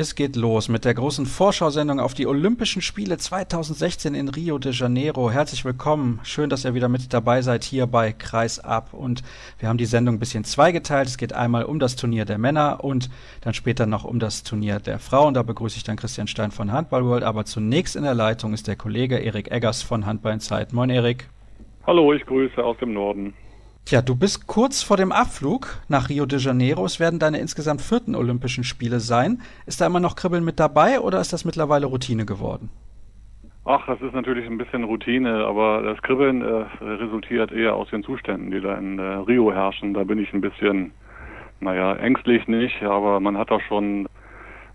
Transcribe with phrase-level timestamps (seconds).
[0.00, 4.70] Es geht los mit der großen Vorschausendung auf die Olympischen Spiele 2016 in Rio de
[4.72, 5.28] Janeiro.
[5.28, 6.20] Herzlich willkommen.
[6.22, 8.90] Schön, dass ihr wieder mit dabei seid hier bei Kreis ab.
[8.92, 9.24] Und
[9.58, 11.08] wir haben die Sendung ein bisschen zweigeteilt.
[11.08, 14.78] Es geht einmal um das Turnier der Männer und dann später noch um das Turnier
[14.78, 15.34] der Frauen.
[15.34, 17.24] Da begrüße ich dann Christian Stein von Handball World.
[17.24, 20.72] Aber zunächst in der Leitung ist der Kollege Erik Eggers von Handball in Zeit.
[20.72, 21.28] Moin, Erik.
[21.88, 23.34] Hallo, ich grüße aus dem Norden.
[23.88, 26.84] Tja, du bist kurz vor dem Abflug nach Rio de Janeiro.
[26.84, 29.40] Es werden deine insgesamt vierten Olympischen Spiele sein.
[29.64, 32.68] Ist da immer noch Kribbeln mit dabei oder ist das mittlerweile Routine geworden?
[33.64, 38.02] Ach, das ist natürlich ein bisschen Routine, aber das Kribbeln äh, resultiert eher aus den
[38.02, 39.94] Zuständen, die da in äh, Rio herrschen.
[39.94, 40.92] Da bin ich ein bisschen,
[41.60, 44.06] naja, ängstlich nicht, aber man hat doch schon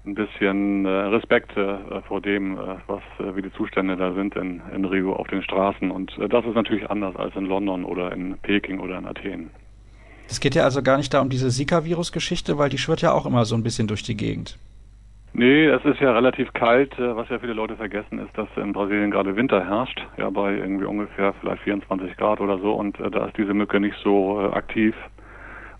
[0.06, 4.36] ein bisschen äh, Respekt äh, vor dem, äh, was äh, wie die Zustände da sind
[4.36, 5.92] in, in Rio auf den Straßen.
[5.92, 9.50] Und äh, das ist natürlich anders als in London oder in Peking oder in Athen.
[10.28, 13.26] Es geht ja also gar nicht da um diese Zika-Virus-Geschichte, weil die schwirrt ja auch
[13.26, 14.58] immer so ein bisschen durch die Gegend.
[15.36, 16.98] Nee, es ist ja relativ kalt.
[17.00, 20.06] Äh, was ja viele Leute vergessen, ist, dass in Brasilien gerade Winter herrscht.
[20.18, 22.74] Ja, bei irgendwie ungefähr vielleicht 24 Grad oder so.
[22.74, 24.96] Und da ist diese Mücke nicht so aktiv.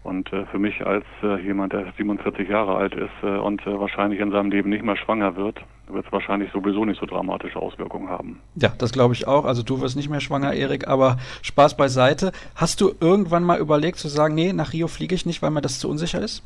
[0.04, 3.80] Und äh, für mich als äh, jemand, der 47 Jahre alt ist äh, und äh,
[3.80, 7.58] wahrscheinlich in seinem Leben nicht mehr schwanger wird, wird es wahrscheinlich sowieso nicht so dramatische
[7.58, 8.42] Auswirkungen haben.
[8.56, 9.46] Ja, das glaube ich auch.
[9.46, 12.34] Also du wirst nicht mehr schwanger, Erik, aber Spaß beiseite.
[12.56, 15.62] Hast du irgendwann mal überlegt zu sagen, nee, nach Rio fliege ich nicht, weil mir
[15.62, 16.44] das zu unsicher ist?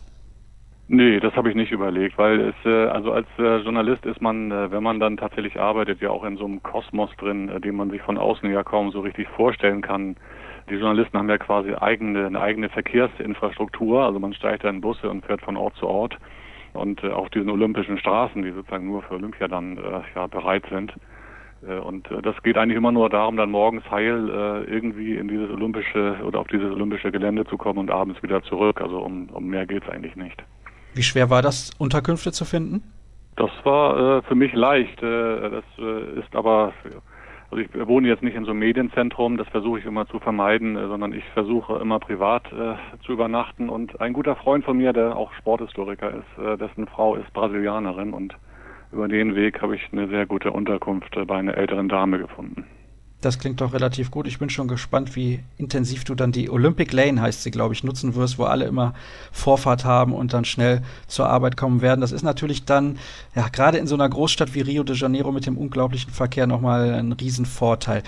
[0.89, 4.51] Nee, das habe ich nicht überlegt, weil es äh, also als äh, Journalist ist man,
[4.51, 7.75] äh, wenn man dann tatsächlich arbeitet, ja auch in so einem Kosmos drin, äh, den
[7.75, 10.15] man sich von außen ja kaum so richtig vorstellen kann
[10.69, 15.09] die Journalisten haben ja quasi eigene, eine eigene Verkehrsinfrastruktur, also man steigt da in Busse
[15.09, 16.17] und fährt von Ort zu Ort
[16.73, 20.63] und äh, auf diesen olympischen Straßen, die sozusagen nur für Olympia dann äh, ja, bereit
[20.69, 20.93] sind.
[21.67, 25.27] Äh, und äh, das geht eigentlich immer nur darum, dann morgens heil äh, irgendwie in
[25.27, 28.81] dieses olympische oder auf dieses olympische Gelände zu kommen und abends wieder zurück.
[28.81, 30.43] Also um, um mehr geht's eigentlich nicht.
[30.93, 32.83] Wie schwer war das, Unterkünfte zu finden?
[33.35, 35.01] Das war äh, für mich leicht.
[35.01, 36.73] Äh, das äh, ist aber
[37.49, 40.75] also ich wohne jetzt nicht in so einem Medienzentrum, das versuche ich immer zu vermeiden,
[40.75, 42.75] äh, sondern ich versuche immer privat äh,
[43.05, 43.69] zu übernachten.
[43.69, 48.13] Und ein guter Freund von mir, der auch Sporthistoriker ist, äh, dessen Frau ist Brasilianerin
[48.13, 48.35] und
[48.91, 52.65] über den Weg habe ich eine sehr gute Unterkunft äh, bei einer älteren Dame gefunden.
[53.27, 54.25] Das klingt doch relativ gut.
[54.25, 57.83] Ich bin schon gespannt, wie intensiv du dann die Olympic Lane, heißt sie, glaube ich,
[57.83, 58.93] nutzen wirst, wo alle immer
[59.33, 61.99] Vorfahrt haben und dann schnell zur Arbeit kommen werden.
[61.99, 62.97] Das ist natürlich dann,
[63.35, 66.93] ja, gerade in so einer Großstadt wie Rio de Janeiro mit dem unglaublichen Verkehr nochmal
[66.93, 68.01] ein Riesenvorteil.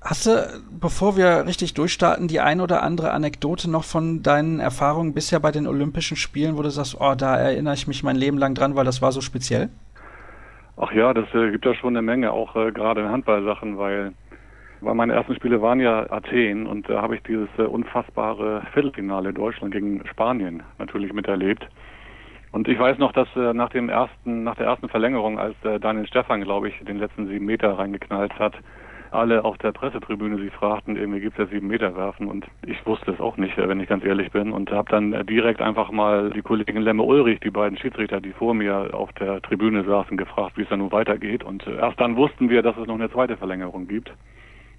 [0.00, 5.14] Hast du, bevor wir richtig durchstarten, die ein oder andere Anekdote noch von deinen Erfahrungen
[5.14, 8.36] bisher bei den Olympischen Spielen, wo du sagst, oh, da erinnere ich mich mein Leben
[8.36, 9.68] lang dran, weil das war so speziell?
[10.80, 14.12] Ach ja, das äh, gibt ja schon eine Menge, auch äh, gerade in Handballsachen, weil,
[14.80, 19.32] weil meine ersten Spiele waren ja Athen und da habe ich dieses äh, unfassbare Viertelfinale
[19.32, 21.68] Deutschland gegen Spanien natürlich miterlebt.
[22.52, 25.80] Und ich weiß noch, dass äh, nach dem ersten, nach der ersten Verlängerung, als äh,
[25.80, 28.54] Daniel Stefan, glaube ich, den letzten sieben Meter reingeknallt hat,
[29.12, 32.84] alle auf der Pressetribüne sie fragten, irgendwie gibt es ja sieben Meter werfen und ich
[32.86, 36.30] wusste es auch nicht, wenn ich ganz ehrlich bin und habe dann direkt einfach mal
[36.30, 40.56] die Kollegin Lemme Ulrich, die beiden Schiedsrichter, die vor mir auf der Tribüne saßen, gefragt,
[40.56, 43.36] wie es dann nun weitergeht und erst dann wussten wir, dass es noch eine zweite
[43.36, 44.12] Verlängerung gibt.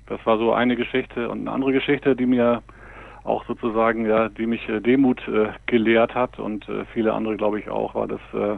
[0.08, 2.64] Das war so eine Geschichte und eine andere Geschichte, die mir
[3.24, 7.60] auch sozusagen, ja, die mich äh, Demut äh, gelehrt hat und äh, viele andere, glaube
[7.60, 8.58] ich, auch, war das äh,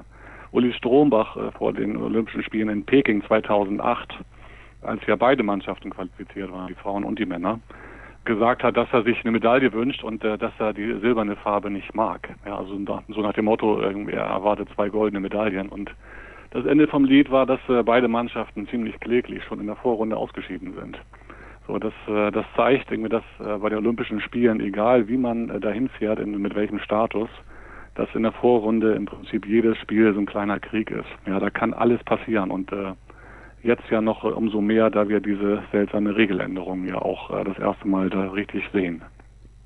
[0.52, 4.14] Uli Strombach äh, vor den Olympischen Spielen in Peking 2008
[4.82, 7.60] als ja beide Mannschaften qualifiziert waren, die Frauen und die Männer,
[8.26, 11.72] gesagt hat, dass er sich eine Medaille wünscht und äh, dass er die silberne Farbe
[11.72, 12.30] nicht mag.
[12.46, 15.70] Ja, also so nach dem Motto, er erwartet zwei goldene Medaillen.
[15.70, 15.92] Und
[16.52, 20.18] das Ende vom Lied war, dass äh, beide Mannschaften ziemlich kläglich schon in der Vorrunde
[20.18, 21.00] ausgeschieden sind.
[21.68, 25.50] So, das, äh, das zeigt irgendwie, dass äh, bei den Olympischen Spielen, egal wie man
[25.50, 27.30] äh, dahin fährt, in, mit welchem Status,
[27.96, 31.10] dass in der Vorrunde im Prinzip jedes Spiel so ein kleiner Krieg ist.
[31.26, 32.94] Ja, da kann alles passieren und äh,
[33.64, 37.88] jetzt ja noch umso mehr, da wir diese seltsame Regeländerung ja auch äh, das erste
[37.88, 39.04] Mal da richtig sehen.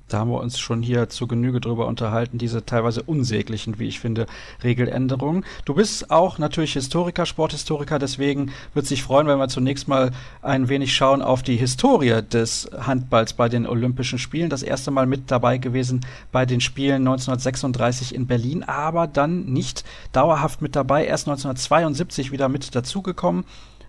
[0.08, 3.98] Da haben wir uns schon hier zu Genüge drüber unterhalten, diese teilweise unsäglichen, wie ich
[3.98, 4.26] finde,
[4.62, 5.44] Regeländerungen.
[5.64, 10.68] Du bist auch natürlich Historiker, Sporthistoriker, deswegen wird sich freuen, wenn wir zunächst mal ein
[10.68, 14.48] wenig schauen auf die Historie des Handballs bei den Olympischen Spielen.
[14.48, 19.84] Das erste Mal mit dabei gewesen bei den Spielen 1936 in Berlin, aber dann nicht
[20.12, 23.44] dauerhaft mit dabei, erst 1972 wieder mit dazugekommen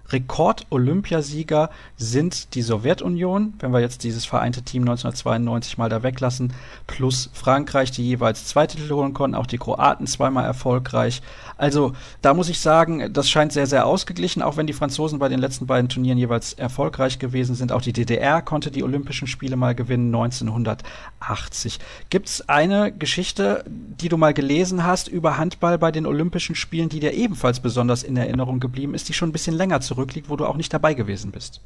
[0.09, 6.53] Rekord-Olympiasieger sind die Sowjetunion, wenn wir jetzt dieses vereinte Team 1992 mal da weglassen,
[6.85, 11.21] plus Frankreich, die jeweils zwei Titel holen konnten, auch die Kroaten zweimal erfolgreich.
[11.57, 15.29] Also da muss ich sagen, das scheint sehr, sehr ausgeglichen, auch wenn die Franzosen bei
[15.29, 17.71] den letzten beiden Turnieren jeweils erfolgreich gewesen sind.
[17.71, 21.79] Auch die DDR konnte die Olympischen Spiele mal gewinnen, 1980.
[22.09, 26.89] Gibt es eine Geschichte, die du mal gelesen hast über Handball bei den Olympischen Spielen,
[26.89, 30.35] die dir ebenfalls besonders in Erinnerung geblieben ist, die schon ein bisschen länger zurückliegt, wo
[30.35, 31.61] du auch nicht dabei gewesen bist?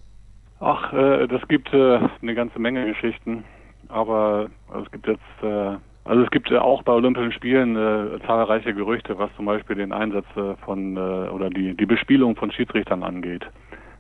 [0.62, 3.44] Ach, äh, das gibt äh, eine ganze Menge Geschichten,
[3.90, 4.50] aber
[4.82, 9.30] es gibt jetzt äh, also es gibt auch bei Olympischen Spielen äh, zahlreiche Gerüchte, was
[9.36, 13.46] zum Beispiel den Einsatz äh, von äh, oder die, die Bespielung von Schiedsrichtern angeht.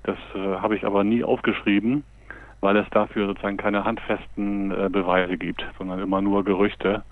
[0.03, 2.03] Das habe ich aber nie aufgeschrieben,
[2.59, 7.03] weil es dafür sozusagen keine handfesten Beweise gibt, sondern immer nur Gerüchte.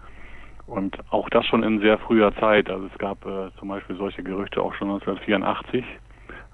[0.65, 2.67] Und auch das schon in sehr früher Zeit.
[2.67, 5.83] Also es gab äh, zum Beispiel solche Gerüchte auch schon 1984,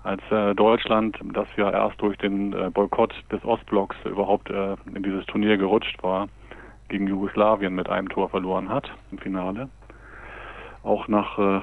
[0.06, 5.04] als äh, Deutschland, das ja erst durch den äh, Boykott des Ostblocks überhaupt äh, in
[5.04, 6.28] dieses Turnier gerutscht war,
[6.90, 9.70] gegen Jugoslawien mit einem Tor verloren hat im Finale.
[10.86, 11.62] Auch nach äh,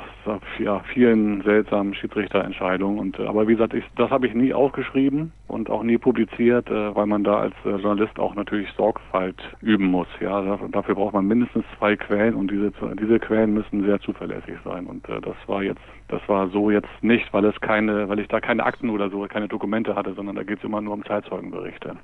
[0.59, 2.99] ja, vielen seltsamen Schiedsrichterentscheidungen.
[2.99, 6.69] Und äh, aber wie gesagt, ich, das habe ich nie aufgeschrieben und auch nie publiziert,
[6.69, 10.09] äh, weil man da als äh, Journalist auch natürlich Sorgfalt üben muss.
[10.21, 14.87] Ja, dafür braucht man mindestens zwei Quellen und diese diese Quellen müssen sehr zuverlässig sein.
[14.87, 18.29] Und äh, das war jetzt das war so jetzt nicht, weil es keine, weil ich
[18.29, 21.05] da keine Akten oder so, keine Dokumente hatte, sondern da geht es immer nur um
[21.05, 21.97] Zeitzeugenberichte.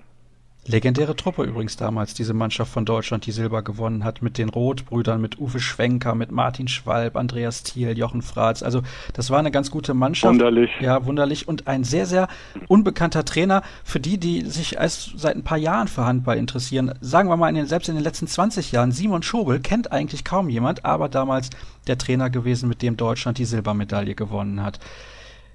[0.68, 5.18] Legendäre Truppe übrigens damals, diese Mannschaft von Deutschland, die Silber gewonnen hat, mit den Rothbrüdern,
[5.18, 8.62] mit Uwe Schwenker, mit Martin Schwalb, Andreas Thiel, Jochen Fratz.
[8.62, 8.82] Also
[9.14, 10.34] das war eine ganz gute Mannschaft.
[10.34, 10.70] Wunderlich.
[10.80, 11.48] Ja, wunderlich.
[11.48, 12.28] Und ein sehr, sehr
[12.68, 16.92] unbekannter Trainer für die, die sich erst seit ein paar Jahren für Handball interessieren.
[17.00, 20.22] Sagen wir mal, in den, selbst in den letzten 20 Jahren, Simon Schobel kennt eigentlich
[20.22, 21.48] kaum jemand, aber damals
[21.86, 24.80] der Trainer gewesen, mit dem Deutschland die Silbermedaille gewonnen hat.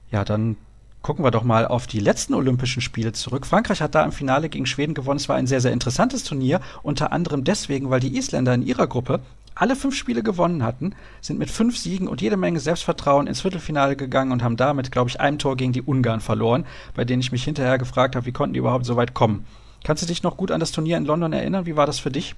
[0.10, 0.58] Ja, dann
[1.04, 3.46] Gucken wir doch mal auf die letzten Olympischen Spiele zurück.
[3.46, 5.18] Frankreich hat da im Finale gegen Schweden gewonnen.
[5.18, 8.88] Es war ein sehr, sehr interessantes Turnier, unter anderem deswegen, weil die Isländer in ihrer
[8.88, 9.20] Gruppe
[9.54, 13.98] alle fünf Spiele gewonnen hatten, sind mit fünf Siegen und jede Menge Selbstvertrauen ins Viertelfinale
[13.98, 16.66] gegangen und haben damit, glaube ich, einem Tor gegen die Ungarn verloren,
[16.96, 19.46] bei denen ich mich hinterher gefragt habe, wie konnten die überhaupt so weit kommen.
[19.84, 21.66] Kannst du dich noch gut an das Turnier in London erinnern?
[21.66, 22.34] Wie war das für dich?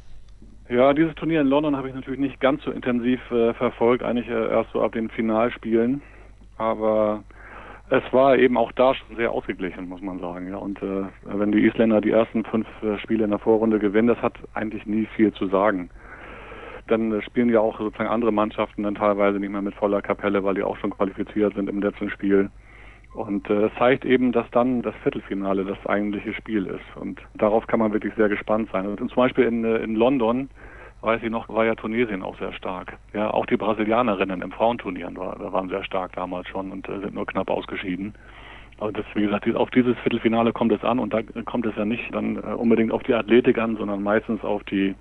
[0.69, 4.27] Ja, dieses Turnier in London habe ich natürlich nicht ganz so intensiv äh, verfolgt, eigentlich
[4.27, 6.01] äh, erst so ab den Finalspielen.
[6.57, 7.23] Aber
[7.89, 10.49] es war eben auch da schon sehr ausgeglichen, muss man sagen.
[10.49, 14.07] Ja, und äh, wenn die Isländer die ersten fünf äh, Spiele in der Vorrunde gewinnen,
[14.07, 15.89] das hat eigentlich nie viel zu sagen.
[16.87, 20.43] Dann äh, spielen ja auch sozusagen andere Mannschaften dann teilweise nicht mehr mit voller Kapelle,
[20.43, 22.49] weil die auch schon qualifiziert sind im letzten Spiel.
[23.13, 26.97] Und äh, es zeigt eben, dass dann das Viertelfinale das eigentliche Spiel ist.
[26.99, 28.87] Und darauf kann man wirklich sehr gespannt sein.
[28.87, 30.49] Und zum Beispiel in, äh, in London
[31.05, 32.97] weiß ich noch, war ja Tunesien auch sehr stark.
[33.13, 37.13] Ja, auch die Brasilianerinnen im Frauenturnieren war, waren sehr stark damals schon und äh, sind
[37.13, 38.15] nur knapp ausgeschieden.
[38.79, 41.85] Also das, wie gesagt, auf dieses Viertelfinale kommt es an und da kommt es ja
[41.85, 44.95] nicht dann äh, unbedingt auf die Athletik an, sondern meistens auf die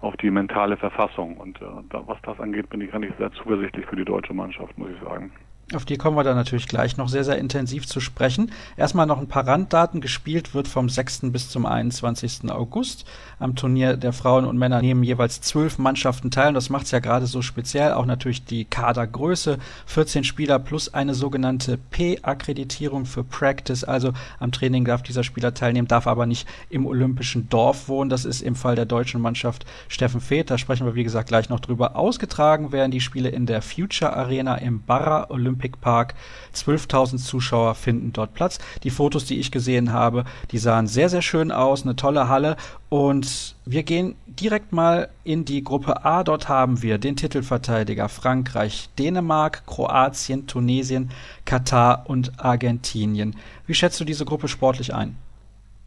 [0.00, 1.36] auf die mentale Verfassung.
[1.36, 4.90] Und äh, was das angeht, bin ich nicht sehr zuversichtlich für die deutsche Mannschaft, muss
[4.90, 5.32] ich sagen.
[5.72, 8.52] Auf die kommen wir dann natürlich gleich noch sehr, sehr intensiv zu sprechen.
[8.76, 10.02] Erstmal noch ein paar Randdaten.
[10.02, 11.32] Gespielt wird vom 6.
[11.32, 12.50] bis zum 21.
[12.50, 13.06] August.
[13.38, 16.48] Am Turnier der Frauen und Männer nehmen jeweils zwölf Mannschaften teil.
[16.48, 17.94] Und das macht es ja gerade so speziell.
[17.94, 19.56] Auch natürlich die Kadergröße.
[19.86, 23.84] 14 Spieler plus eine sogenannte P-Akkreditierung für Practice.
[23.84, 28.10] Also am Training darf dieser Spieler teilnehmen, darf aber nicht im olympischen Dorf wohnen.
[28.10, 30.50] Das ist im Fall der deutschen Mannschaft Steffen Feeth.
[30.50, 31.96] Da sprechen wir, wie gesagt, gleich noch drüber.
[31.96, 36.14] Ausgetragen werden die Spiele in der Future Arena im Barra Olympic Olympic Park.
[36.52, 38.58] 12.000 Zuschauer finden dort Platz.
[38.82, 41.84] Die Fotos, die ich gesehen habe, die sahen sehr, sehr schön aus.
[41.84, 42.56] Eine tolle Halle.
[42.88, 46.24] Und wir gehen direkt mal in die Gruppe A.
[46.24, 51.10] Dort haben wir den Titelverteidiger Frankreich, Dänemark, Kroatien, Tunesien,
[51.44, 53.36] Katar und Argentinien.
[53.66, 55.16] Wie schätzt du diese Gruppe sportlich ein?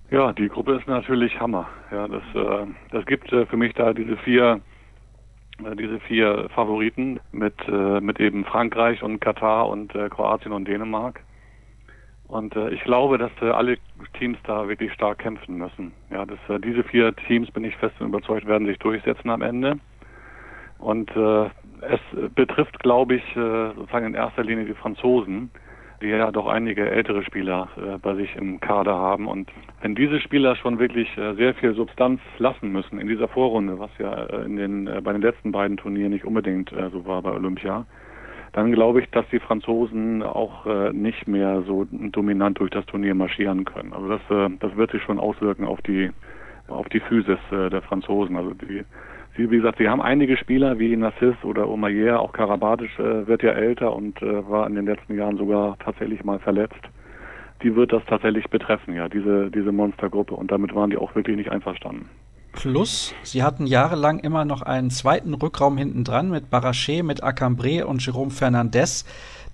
[0.10, 1.68] Ja, die Gruppe ist natürlich Hammer.
[1.92, 4.62] Ja, das, äh, das gibt äh, für mich da diese vier
[5.78, 11.22] diese vier Favoriten mit, äh, mit eben Frankreich und Katar und äh, Kroatien und Dänemark.
[12.28, 13.78] Und äh, ich glaube, dass äh, alle
[14.20, 15.94] Teams da wirklich stark kämpfen müssen.
[16.12, 19.42] Ja, dass äh, diese vier Teams, bin ich fest und überzeugt, werden sich durchsetzen am
[19.42, 19.80] Ende.
[20.78, 21.46] Und äh,
[21.82, 22.00] es
[22.36, 25.50] betrifft, glaube ich, äh, sozusagen in erster Linie die Franzosen,
[26.02, 29.28] die ja doch einige ältere Spieler äh, bei sich im Kader haben.
[29.28, 29.52] Und
[29.82, 33.90] wenn diese Spieler schon wirklich äh, sehr viel Substanz lassen müssen in dieser Vorrunde, was
[33.98, 37.22] ja äh, in den, äh, bei den letzten beiden Turnieren nicht unbedingt äh, so war
[37.22, 37.86] bei Olympia,
[38.54, 43.16] dann glaube ich, dass die Franzosen auch äh, nicht mehr so dominant durch das Turnier
[43.16, 43.94] marschieren können.
[43.94, 46.12] Also das, das wird sich schon auswirken auf die
[46.68, 48.36] auf die Physis der Franzosen.
[48.36, 48.84] Also die
[49.38, 53.44] Sie, wie gesagt, sie haben einige Spieler wie Nassis oder Omayer, auch Karabatisch äh, wird
[53.44, 56.82] ja älter und äh, war in den letzten Jahren sogar tatsächlich mal verletzt.
[57.64, 60.36] die wird das tatsächlich betreffen, ja, diese, diese Monstergruppe.
[60.36, 62.10] Und damit waren die auch wirklich nicht einverstanden.
[62.54, 67.86] Plus, sie hatten jahrelang immer noch einen zweiten Rückraum hinten dran mit Barachet, mit Acambre
[67.86, 69.06] und Jerome Fernandez,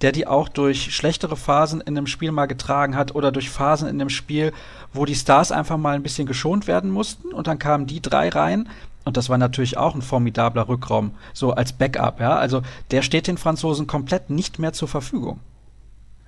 [0.02, 3.90] der die auch durch schlechtere Phasen in dem Spiel mal getragen hat oder durch Phasen
[3.90, 4.54] in dem Spiel,
[4.94, 8.30] wo die Stars einfach mal ein bisschen geschont werden mussten und dann kamen die drei
[8.30, 8.70] rein.
[9.06, 12.36] Und das war natürlich auch ein formidabler Rückraum, so als Backup, ja.
[12.36, 15.40] Also der steht den Franzosen komplett nicht mehr zur Verfügung.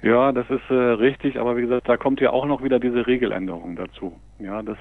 [0.01, 3.07] Ja, das ist äh, richtig, aber wie gesagt, da kommt ja auch noch wieder diese
[3.07, 4.13] Regeländerung dazu.
[4.39, 4.77] Ja, das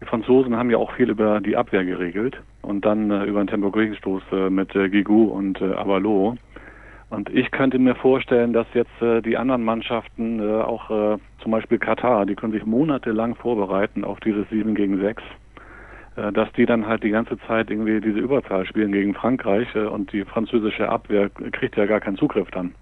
[0.00, 3.48] die Franzosen haben ja auch viel über die Abwehr geregelt und dann äh, über den
[3.48, 6.36] Tempo-Gegenstoß äh, mit äh, Gigou und äh, Avalo.
[7.10, 11.50] Und ich könnte mir vorstellen, dass jetzt äh, die anderen Mannschaften, äh, auch äh, zum
[11.50, 15.26] Beispiel Katar, die können sich monatelang vorbereiten auf dieses 7 gegen 6, äh,
[16.32, 20.12] dass die dann halt die ganze Zeit irgendwie diese Überzahl spielen gegen Frankreich äh, und
[20.12, 22.74] die französische Abwehr kriegt ja gar keinen Zugriff dann.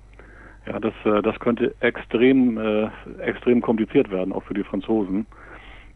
[0.67, 2.89] Ja, das, äh, das könnte extrem, äh,
[3.21, 5.27] extrem kompliziert werden, auch für die Franzosen.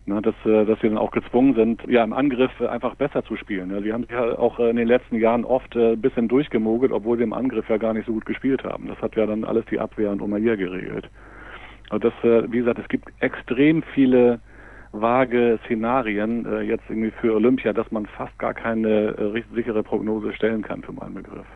[0.06, 3.70] Dass, äh, dass sie dann auch gezwungen sind, ja im Angriff einfach besser zu spielen.
[3.85, 7.18] Sie haben sich ja auch in den letzten Jahren oft äh, ein bisschen durchgemogelt, obwohl
[7.18, 8.88] sie im Angriff ja gar nicht so gut gespielt haben.
[8.88, 11.09] Das hat ja dann alles die Abwehr und Omair geregelt.
[11.90, 14.40] Und das, äh, wie gesagt, es gibt extrem viele
[14.92, 20.82] vage Szenarien jetzt irgendwie für Olympia, dass man fast gar keine sichere Prognose stellen kann
[20.82, 21.47] für meinen Begriff.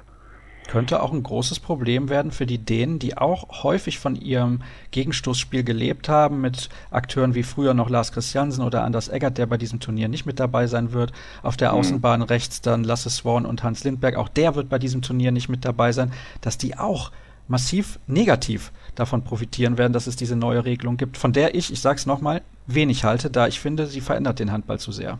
[0.67, 4.61] Könnte auch ein großes Problem werden für die Dänen, die auch häufig von ihrem
[4.93, 9.59] Gegenstoßspiel gelebt haben, mit Akteuren wie früher noch Lars Christiansen oder Anders Eggert, der bei
[9.59, 11.13] diesem Turnier nicht mit dabei sein wird.
[11.43, 11.79] Auf der mhm.
[11.79, 15.51] Außenbahn rechts dann Lasse Swan und Hans Lindberg, auch der wird bei diesem Turnier nicht
[15.51, 17.13] mit dabei sein, dass die auch
[17.47, 21.81] massiv negativ davon profitieren werden, dass es diese neue Regelung gibt, von der ich, ich
[21.81, 25.19] sage es nochmal, wenig halte, da ich finde, sie verändert den Handball zu sehr.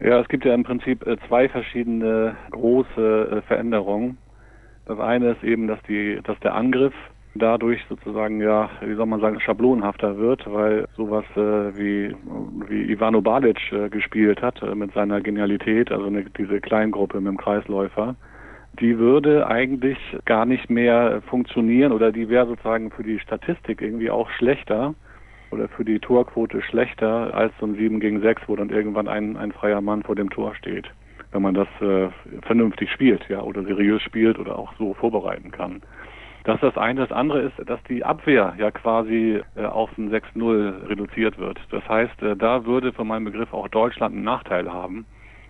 [0.00, 4.18] Ja, es gibt ja im Prinzip äh, zwei verschiedene große äh, Veränderungen.
[4.86, 6.94] Das eine ist eben, dass die, dass der Angriff
[7.34, 12.14] dadurch sozusagen ja, wie soll man sagen, schablonhafter wird, weil sowas äh, wie
[12.68, 17.32] wie Ivano Balic äh, gespielt hat äh, mit seiner Genialität, also eine, diese Kleingruppe mit
[17.32, 18.16] dem Kreisläufer,
[18.80, 24.10] die würde eigentlich gar nicht mehr funktionieren oder die wäre sozusagen für die Statistik irgendwie
[24.10, 24.94] auch schlechter
[25.50, 29.36] oder für die Torquote schlechter als so ein 7 gegen 6, wo dann irgendwann ein,
[29.36, 30.88] ein freier Mann vor dem Tor steht
[31.32, 32.08] wenn man das äh,
[32.42, 35.82] vernünftig spielt, ja, oder seriös spielt oder auch so vorbereiten kann.
[36.44, 37.00] Das ist das eine.
[37.00, 41.58] Das andere ist, dass die Abwehr ja quasi äh, auf ein 6-0 reduziert wird.
[41.70, 45.04] Das heißt, äh, da würde für meinen Begriff auch Deutschland einen Nachteil haben,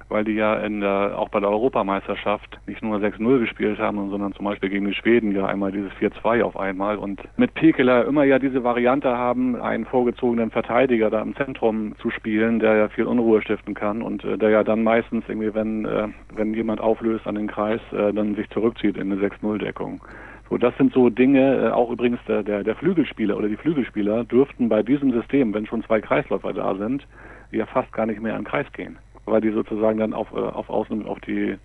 [0.08, 4.32] weil die ja in der, auch bei der Europameisterschaft nicht nur 6-0 gespielt haben, sondern
[4.32, 8.24] zum Beispiel gegen die Schweden ja einmal dieses 4-2 auf einmal und mit Pekeler immer
[8.24, 13.04] ja diese Variante haben, einen vorgezogenen Verteidiger da im Zentrum zu spielen, der ja viel
[13.04, 17.26] Unruhe stiften kann und äh, der ja dann meistens irgendwie, wenn, äh, wenn jemand auflöst
[17.26, 20.00] an den Kreis, äh, dann sich zurückzieht in eine 6-0-Deckung.
[20.48, 24.24] So, das sind so Dinge, äh, auch übrigens der, der, der Flügelspieler oder die Flügelspieler
[24.24, 27.06] dürften bei diesem System, wenn schon zwei Kreisläufer da sind,
[27.50, 28.98] ja fast gar nicht mehr an den Kreis gehen
[29.30, 31.56] weil die sozusagen dann auf, äh, auf Außen auf die,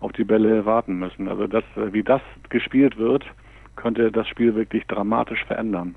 [0.00, 1.28] auf die Bälle warten müssen.
[1.28, 3.24] Also das, äh, wie das gespielt wird,
[3.76, 5.94] könnte das Spiel wirklich dramatisch verändern.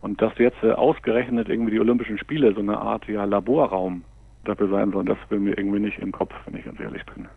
[0.00, 4.02] Und dass jetzt äh, ausgerechnet irgendwie die Olympischen Spiele so eine Art ja, Laborraum
[4.44, 7.28] dafür sein sollen, das will mir irgendwie nicht im Kopf, wenn ich ganz ehrlich bin.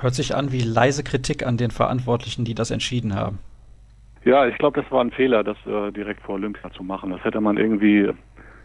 [0.00, 3.38] Hört sich an wie leise Kritik an den Verantwortlichen, die das entschieden haben.
[4.24, 7.10] Ja, ich glaube, das war ein Fehler, das äh, direkt vor Olympia zu machen.
[7.10, 8.12] Das hätte man irgendwie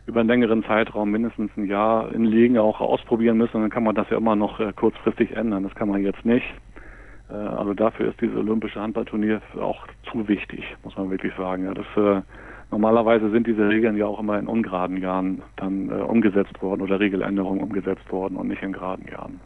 [0.08, 3.58] über einen längeren Zeitraum, mindestens ein Jahr in Ligen auch ausprobieren müssen.
[3.58, 5.64] Und dann kann man das ja immer noch äh, kurzfristig ändern.
[5.64, 6.46] Das kann man jetzt nicht.
[7.30, 11.70] Äh, also dafür ist dieses olympische Handballturnier auch zu wichtig, muss man wirklich sagen.
[11.76, 12.22] Das, äh,
[12.72, 17.62] normalerweise sind diese Regeln ja auch immer in ungeraden Jahren dann umgesetzt worden oder Regeländerungen
[17.62, 19.40] umgesetzt worden und nicht in geraden Jahren.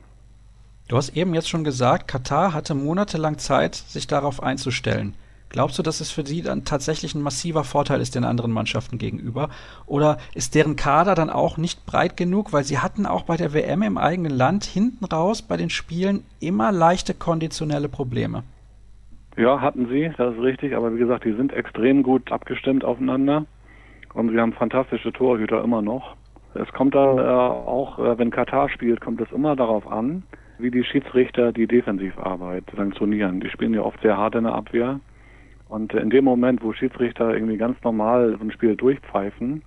[0.87, 5.15] Du hast eben jetzt schon gesagt, Katar hatte monatelang Zeit, sich darauf einzustellen.
[5.51, 8.97] Glaubst du, dass es für sie dann tatsächlich ein massiver Vorteil ist den anderen Mannschaften
[8.97, 9.49] gegenüber?
[9.85, 12.53] Oder ist deren Kader dann auch nicht breit genug?
[12.53, 16.23] Weil sie hatten auch bei der WM im eigenen Land hinten raus bei den Spielen
[16.39, 18.43] immer leichte konditionelle Probleme.
[19.35, 20.73] Ja, hatten sie, das ist richtig.
[20.75, 23.45] Aber wie gesagt, die sind extrem gut abgestimmt aufeinander.
[24.13, 26.15] Und sie haben fantastische Torhüter immer noch.
[26.53, 30.23] Es kommt da äh, auch, äh, wenn Katar spielt, kommt es immer darauf an,
[30.59, 33.39] wie die Schiedsrichter die Defensivarbeit sanktionieren.
[33.39, 34.99] Die spielen ja oft sehr hart in der Abwehr.
[35.71, 39.63] Und in dem Moment, wo Schiedsrichter irgendwie ganz normal so ein Spiel durchpfeifen,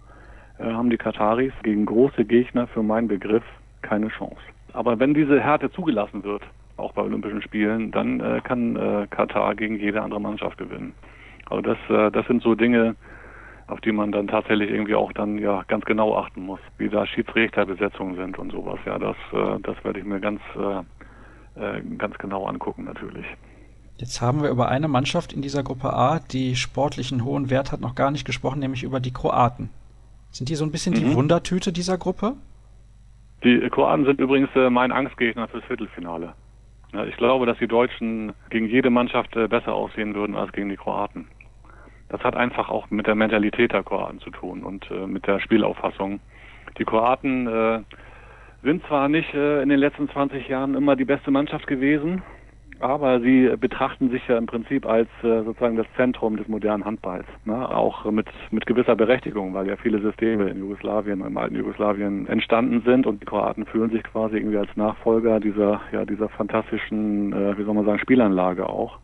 [0.59, 3.43] äh, haben die Kataris gegen große Gegner für meinen Begriff
[3.81, 4.37] keine Chance.
[4.75, 6.43] Aber wenn diese Härte zugelassen wird,
[6.77, 10.93] auch bei Olympischen Spielen, dann äh, kann äh, Katar gegen jede andere Mannschaft gewinnen.
[11.49, 12.97] Also das, äh, das sind so Dinge,
[13.69, 17.07] auf die man dann tatsächlich irgendwie auch dann ja ganz genau achten muss, wie da
[17.07, 18.79] Schiedsrichterbesetzungen sind und sowas.
[18.85, 23.25] Ja, das, äh, das werde ich mir ganz, äh, ganz genau angucken natürlich.
[23.97, 27.81] Jetzt haben wir über eine Mannschaft in dieser Gruppe A, die sportlichen hohen Wert hat,
[27.81, 29.71] noch gar nicht gesprochen, nämlich über die Kroaten.
[30.31, 30.99] Sind die so ein bisschen mhm.
[30.99, 32.35] die Wundertüte dieser Gruppe?
[33.45, 36.33] Die Kroaten sind übrigens äh, mein Angstgegner fürs Viertelfinale.
[37.09, 40.77] Ich glaube, dass die Deutschen gegen jede Mannschaft äh, besser aussehen würden als gegen die
[40.77, 41.29] Kroaten.
[42.09, 45.41] Das hat einfach auch mit der Mentalität der Kroaten zu tun und äh, mit der
[45.41, 46.21] Spielauffassung.
[46.79, 47.85] Die Kroaten
[48.65, 52.23] sind zwar nicht in den letzten 20 Jahren immer die beste Mannschaft gewesen,
[52.81, 57.27] aber sie betrachten sich ja im Prinzip als äh, sozusagen das Zentrum des modernen Handballs.
[57.45, 57.69] Ne?
[57.69, 62.83] Auch mit, mit gewisser Berechtigung, weil ja viele Systeme in Jugoslawien, im alten Jugoslawien entstanden
[62.85, 67.59] sind und die Kroaten fühlen sich quasi irgendwie als Nachfolger dieser, ja, dieser fantastischen, äh,
[67.59, 68.99] wie soll man sagen, Spielanlage auch.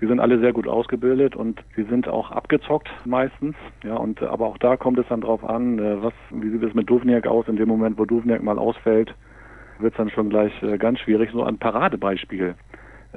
[0.00, 3.56] Die sind alle sehr gut ausgebildet und sie sind auch abgezockt meistens.
[3.82, 6.74] Ja, und aber auch da kommt es dann drauf an, äh, was, wie sieht es
[6.74, 7.48] mit Duvniak aus?
[7.48, 9.14] In dem Moment, wo Duvniak mal ausfällt,
[9.78, 11.30] wird es dann schon gleich äh, ganz schwierig.
[11.32, 12.54] So ein Paradebeispiel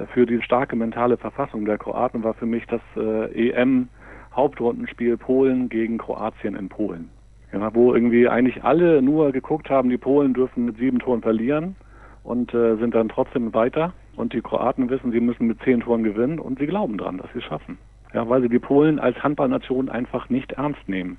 [0.06, 5.98] für die starke mentale Verfassung der Kroaten war für mich das äh, EM-Hauptrundenspiel Polen gegen
[5.98, 7.10] Kroatien in Polen.
[7.52, 11.74] Ja, wo irgendwie eigentlich alle nur geguckt haben, die Polen dürfen mit sieben Toren verlieren
[12.22, 13.92] und äh, sind dann trotzdem weiter.
[14.16, 17.32] Und die Kroaten wissen, sie müssen mit zehn Toren gewinnen und sie glauben dran, dass
[17.32, 17.78] sie es schaffen.
[18.12, 21.18] Ja, weil sie die Polen als Handballnation einfach nicht ernst nehmen.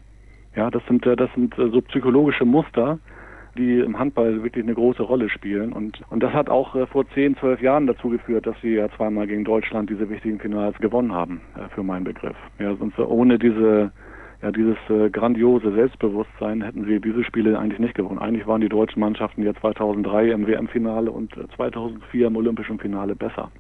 [0.56, 3.00] Ja, das sind, äh, das sind äh, so psychologische Muster,
[3.58, 5.74] die im Handball wirklich eine große Rolle spielen.
[5.74, 8.90] Und, und das hat auch äh, vor zehn, zwölf Jahren dazu geführt, dass sie ja
[8.96, 12.36] zweimal gegen Deutschland diese wichtigen Finals gewonnen haben, äh, für meinen Begriff.
[12.60, 13.92] Ja, sonst äh, ohne diese
[14.42, 14.78] ja, dieses
[15.12, 18.18] grandiose Selbstbewusstsein hätten sie diese Spiele eigentlich nicht gewonnen.
[18.18, 23.52] Eigentlich waren die deutschen Mannschaften ja 2003 im WM-Finale und 2004 im Olympischen Finale besser.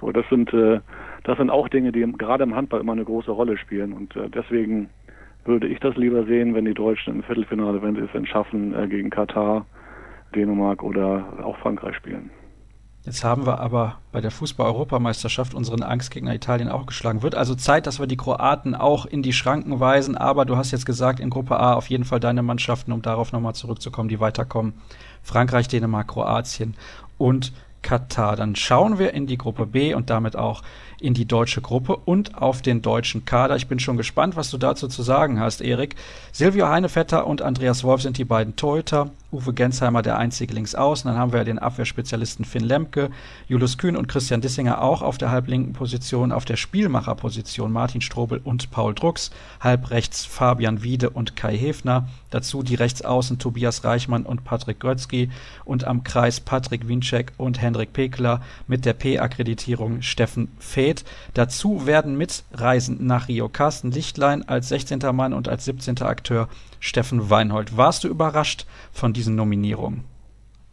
[0.00, 3.56] So, das sind das sind auch Dinge, die gerade im Handball immer eine große Rolle
[3.56, 4.88] spielen und deswegen
[5.44, 8.88] würde ich das lieber sehen, wenn die Deutschen im Viertelfinale, wenn sie es entschaffen, äh,
[8.88, 9.66] gegen Katar,
[10.34, 12.30] Dänemark oder auch Frankreich spielen.
[13.06, 17.22] Jetzt haben wir aber bei der Fußball-Europameisterschaft unseren Angstgegner Italien auch geschlagen.
[17.22, 20.18] Wird also Zeit, dass wir die Kroaten auch in die Schranken weisen.
[20.18, 23.32] Aber du hast jetzt gesagt, in Gruppe A auf jeden Fall deine Mannschaften, um darauf
[23.32, 24.74] nochmal zurückzukommen, die weiterkommen.
[25.22, 26.74] Frankreich, Dänemark, Kroatien
[27.16, 28.36] und Katar.
[28.36, 30.62] Dann schauen wir in die Gruppe B und damit auch
[31.00, 33.56] in die deutsche Gruppe und auf den deutschen Kader.
[33.56, 35.96] Ich bin schon gespannt, was du dazu zu sagen hast, Erik.
[36.32, 39.10] Silvio Heinevetter und Andreas Wolf sind die beiden Torhüter.
[39.32, 41.08] Uwe Gensheimer der einzige links außen.
[41.08, 43.10] Dann haben wir den Abwehrspezialisten Finn Lemke,
[43.46, 48.40] Julius Kühn und Christian Dissinger auch auf der halblinken Position, auf der Spielmacherposition Martin Strobel
[48.42, 49.30] und Paul Drucks,
[49.60, 55.30] halb rechts Fabian Wiede und Kai Hefner, dazu die Rechtsaußen Tobias Reichmann und Patrick Götzky
[55.64, 60.48] und am Kreis Patrick Winczek und Hendrik Pekler mit der P-Akkreditierung Steffen
[60.90, 61.04] Feth.
[61.34, 64.98] Dazu werden mitreisen nach Rio Carsten Lichtlein als 16.
[65.14, 66.02] Mann und als 17.
[66.02, 66.48] Akteur
[66.80, 67.76] Steffen Weinhold.
[67.76, 70.04] Warst du überrascht von diesen Nominierungen?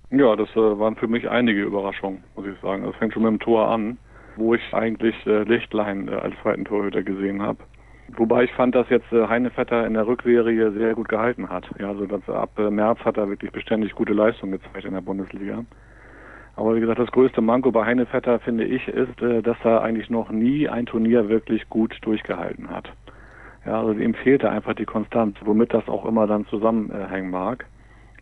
[0.10, 2.84] Ja, das äh, waren für mich einige Überraschungen, muss ich sagen.
[2.84, 3.98] Das fängt schon mit dem Tor an,
[4.38, 7.60] wo ich eigentlich äh, Lichtlein äh, als zweiten Torhüter gesehen habe.
[8.16, 11.66] Wobei ich fand, dass jetzt Heinevetter in der Rückserie sehr gut gehalten hat.
[11.78, 15.66] Ja, also ab März hat er wirklich beständig gute Leistung gezeigt in der Bundesliga.
[16.58, 20.10] Aber wie gesagt, das größte Manko bei Heinevetter, finde ich, ist, äh, dass er eigentlich
[20.10, 22.92] noch nie ein Turnier wirklich gut durchgehalten hat.
[23.64, 27.66] Ja, also ihm fehlte einfach die Konstanz, womit das auch immer dann zusammenhängen mag.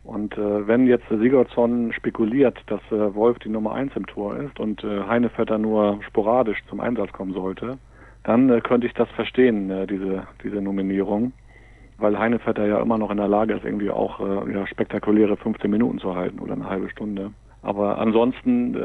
[0.03, 4.59] Und äh, wenn jetzt Sigurdsson spekuliert, dass äh, Wolf die Nummer eins im Tor ist
[4.59, 7.77] und äh, Heinevetter nur sporadisch zum Einsatz kommen sollte,
[8.23, 11.31] dann äh, könnte ich das verstehen, äh, diese, diese Nominierung,
[11.97, 15.71] weil Heinevetter ja immer noch in der Lage ist, irgendwie auch äh, ja, spektakuläre 15
[15.71, 17.31] Minuten zu halten oder eine halbe Stunde.
[17.65, 18.79] Aber ansonsten äh,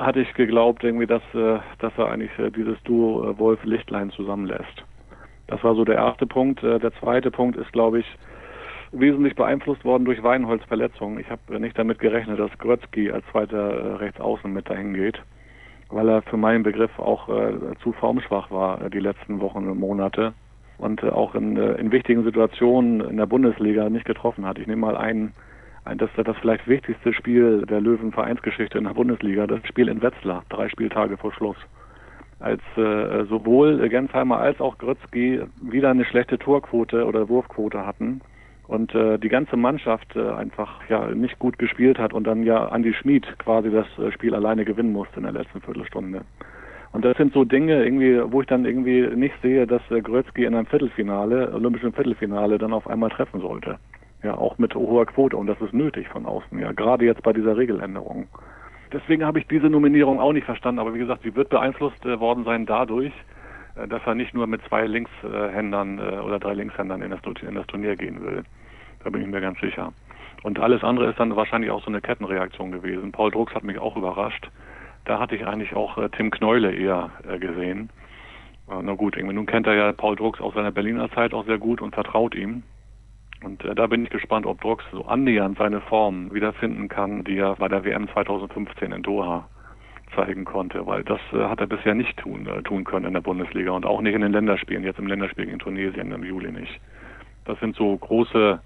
[0.00, 4.84] hatte ich geglaubt, irgendwie, dass, äh, dass er eigentlich äh, dieses Duo äh, Wolf-Lichtlein zusammenlässt.
[5.48, 6.62] Das war so der erste Punkt.
[6.62, 8.06] Äh, der zweite Punkt ist, glaube ich,
[8.90, 11.20] wesentlich beeinflusst worden durch Weinholz Verletzungen.
[11.20, 15.20] Ich habe nicht damit gerechnet, dass Grötzky als zweiter äh, Rechtsaußen mit dahin geht,
[15.90, 17.28] weil er für meinen Begriff auch
[17.82, 20.32] zu formschwach war die letzten Wochen und Monate
[20.78, 24.58] und auch in, in wichtigen Situationen in der Bundesliga nicht getroffen hat.
[24.58, 25.34] Ich nehme mal einen,
[25.84, 30.68] das, das vielleicht wichtigste Spiel der Löwen-Vereinsgeschichte in der Bundesliga, das Spiel in Wetzlar, drei
[30.68, 31.56] Spieltage vor Schluss
[32.42, 38.20] als äh, sowohl Gensheimer als auch Grützky wieder eine schlechte Torquote oder Wurfquote hatten
[38.66, 42.66] und äh, die ganze Mannschaft äh, einfach ja nicht gut gespielt hat und dann ja
[42.66, 46.22] Andi Schmid quasi das äh, Spiel alleine gewinnen musste in der letzten Viertelstunde.
[46.92, 50.44] Und das sind so Dinge irgendwie, wo ich dann irgendwie nicht sehe, dass äh, Grötzky
[50.44, 53.78] in einem Viertelfinale, olympischen Viertelfinale, dann auf einmal treffen sollte.
[54.22, 57.32] Ja, auch mit hoher Quote und das ist nötig von außen, ja, gerade jetzt bei
[57.32, 58.28] dieser Regeländerung
[58.92, 60.78] deswegen habe ich diese Nominierung auch nicht verstanden.
[60.78, 63.12] Aber wie gesagt, sie wird beeinflusst äh, worden sein dadurch,
[63.76, 67.54] äh, dass er nicht nur mit zwei Linkshändern äh, oder drei Linkshändern in das, in
[67.54, 68.44] das Turnier gehen will.
[69.02, 69.92] Da bin ich mir ganz sicher.
[70.42, 73.12] Und alles andere ist dann wahrscheinlich auch so eine Kettenreaktion gewesen.
[73.12, 74.50] Paul Drucks hat mich auch überrascht.
[75.04, 77.90] Da hatte ich eigentlich auch äh, Tim Kneule eher äh, gesehen.
[78.68, 81.46] Äh, na gut, irgendwie, nun kennt er ja Paul Drucks aus seiner Berliner Zeit auch
[81.46, 82.62] sehr gut und vertraut ihm.
[83.42, 87.38] Und äh, da bin ich gespannt, ob Drucks so annähernd seine Form wiederfinden kann, die
[87.38, 89.48] er bei der WM 2015 in Doha
[90.14, 93.20] zeigen konnte, weil das äh, hat er bisher nicht tun, äh, tun können in der
[93.20, 96.80] Bundesliga und auch nicht in den Länderspielen, jetzt im Länderspiel gegen Tunesien im Juli nicht.
[97.44, 98.60] Das sind so große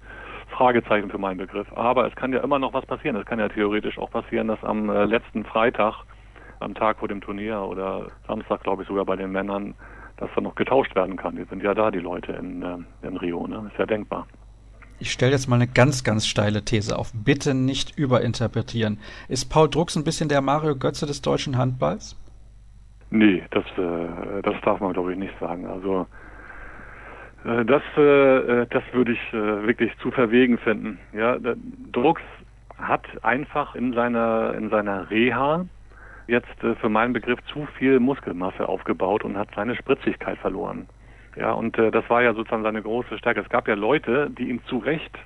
[0.49, 1.67] Fragezeichen für meinen Begriff.
[1.75, 3.15] Aber es kann ja immer noch was passieren.
[3.15, 6.03] Es kann ja theoretisch auch passieren, dass am äh, letzten Freitag,
[6.59, 9.75] am Tag vor dem Turnier oder Samstag, glaube ich, sogar bei den Männern,
[10.17, 11.35] dass da noch getauscht werden kann.
[11.35, 13.45] Die sind ja da, die Leute in, äh, in Rio.
[13.47, 13.69] Ne?
[13.71, 14.27] Ist ja denkbar.
[14.99, 17.11] Ich stelle jetzt mal eine ganz, ganz steile These auf.
[17.13, 18.99] Bitte nicht überinterpretieren.
[19.27, 22.15] Ist Paul Drucks ein bisschen der Mario Götze des deutschen Handballs?
[23.09, 25.67] Nee, das, äh, das darf man, glaube ich, nicht sagen.
[25.67, 26.07] Also
[27.45, 30.99] äh, das, äh, das würde ich äh, wirklich zu verwegen finden.
[31.13, 31.37] Ja,
[31.91, 32.23] Drucks
[32.77, 35.65] hat einfach in seiner in seiner Reha
[36.27, 40.87] jetzt für meinen Begriff zu viel Muskelmasse aufgebaut und hat seine Spritzigkeit verloren.
[41.37, 43.41] Ja, und äh, das war ja sozusagen seine große Stärke.
[43.41, 45.17] Es gab ja Leute, die ihn zu Recht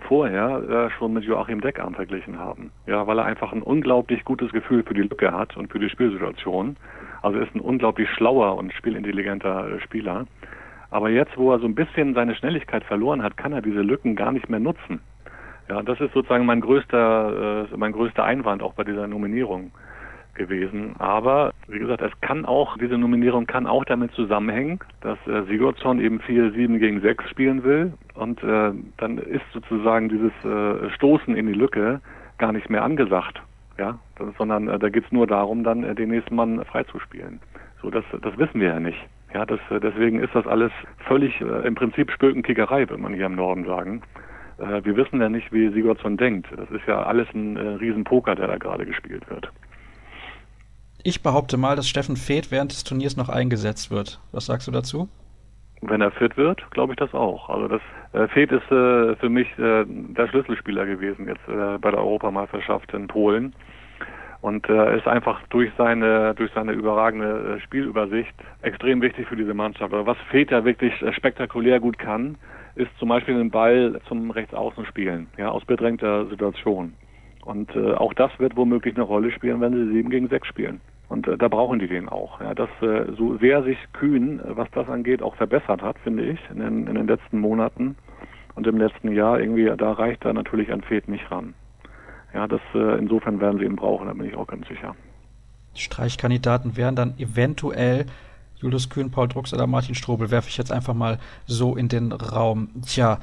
[0.00, 2.72] vorher äh, schon mit Joachim Deckarm verglichen haben.
[2.86, 5.88] Ja, weil er einfach ein unglaublich gutes Gefühl für die Lücke hat und für die
[5.88, 6.76] Spielsituation.
[7.22, 10.26] Also ist ein unglaublich schlauer und spielintelligenter äh, Spieler.
[10.90, 14.16] Aber jetzt, wo er so ein bisschen seine Schnelligkeit verloren hat, kann er diese Lücken
[14.16, 15.00] gar nicht mehr nutzen.
[15.68, 19.70] Ja, das ist sozusagen mein größter, äh, mein größter Einwand auch bei dieser Nominierung
[20.40, 20.94] gewesen.
[20.98, 26.00] Aber wie gesagt, es kann auch, diese Nominierung kann auch damit zusammenhängen, dass äh, Sigurdsson
[26.00, 31.36] eben viel 7 gegen 6 spielen will und äh, dann ist sozusagen dieses äh, Stoßen
[31.36, 32.00] in die Lücke
[32.38, 33.42] gar nicht mehr angesagt.
[33.78, 37.40] Ja, das, sondern äh, da geht es nur darum, dann äh, den nächsten Mann freizuspielen.
[37.82, 38.98] So, das, das wissen wir ja nicht.
[39.34, 40.72] Ja, das, äh, deswegen ist das alles
[41.06, 44.02] völlig äh, im Prinzip Spökenkickerei, würde man hier im Norden sagen.
[44.58, 46.48] Äh, wir wissen ja nicht, wie Sigurdsson denkt.
[46.56, 49.50] Das ist ja alles ein äh, Riesenpoker, der da gerade gespielt wird.
[51.02, 54.20] Ich behaupte mal, dass Steffen Feeth während des Turniers noch eingesetzt wird.
[54.32, 55.08] Was sagst du dazu?
[55.82, 57.48] Wenn er fit wird, glaube ich das auch.
[57.48, 57.80] Also das
[58.12, 62.92] äh, Feeth ist äh, für mich äh, der Schlüsselspieler gewesen jetzt äh, bei der Europameisterschaft
[62.92, 63.54] in Polen
[64.42, 69.54] und äh, ist einfach durch seine durch seine überragende äh, Spielübersicht extrem wichtig für diese
[69.54, 69.94] Mannschaft.
[69.94, 72.36] Aber was ja wirklich äh, spektakulär gut kann,
[72.74, 76.92] ist zum Beispiel den Ball zum Rechtsaußen spielen, ja aus bedrängter Situation.
[77.44, 80.80] Und äh, auch das wird womöglich eine Rolle spielen, wenn sie sieben gegen sechs spielen.
[81.08, 82.40] Und äh, da brauchen die den auch.
[82.40, 86.38] Ja, dass äh, so sehr sich Kühn, was das angeht, auch verbessert hat, finde ich,
[86.50, 87.96] in den, in den letzten Monaten
[88.54, 91.54] und im letzten Jahr irgendwie, da reicht da natürlich ein Fed nicht ran.
[92.32, 94.94] Ja, das äh, insofern werden sie ihn brauchen, da bin ich auch ganz sicher.
[95.74, 98.06] Streichkandidaten wären dann eventuell
[98.56, 102.12] Julius Kühn, Paul Drucks oder Martin Strobel, werfe ich jetzt einfach mal so in den
[102.12, 102.68] Raum.
[102.86, 103.18] Tja,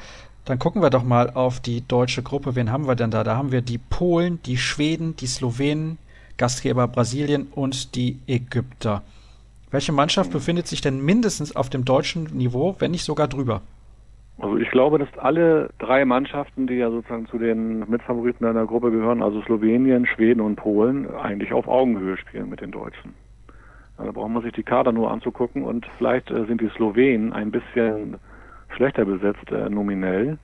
[0.48, 2.56] dann gucken wir doch mal auf die deutsche Gruppe.
[2.56, 3.26] Wen haben wir denn da?
[3.26, 5.98] Da haben wir die Polen, die Schweden, die Slowenen,
[6.38, 9.04] Gastgeber Brasilien und die Ägypter.
[9.72, 13.62] Welche Mannschaft befindet sich denn mindestens auf dem deutschen Niveau, wenn nicht sogar drüber?
[14.40, 18.92] Also ich glaube, dass alle drei Mannschaften, die ja sozusagen zu den Mitfavoriten einer Gruppe
[18.92, 23.14] gehören, also Slowenien, Schweden und Polen, eigentlich auf Augenhöhe spielen mit den Deutschen.
[23.98, 27.52] Da braucht man sich die Kader nur anzugucken und vielleicht äh, sind die Slowenen ein
[27.52, 28.18] bisschen
[28.76, 30.38] schlechter besetzt äh, nominell.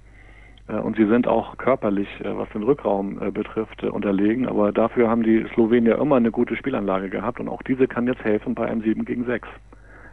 [0.67, 4.47] Äh, und sie sind auch körperlich, äh, was den Rückraum äh, betrifft, unterlegen.
[4.47, 8.23] Aber dafür haben die Slowenier immer eine gute Spielanlage gehabt und auch diese kann jetzt
[8.23, 9.47] helfen bei einem 7 gegen 6.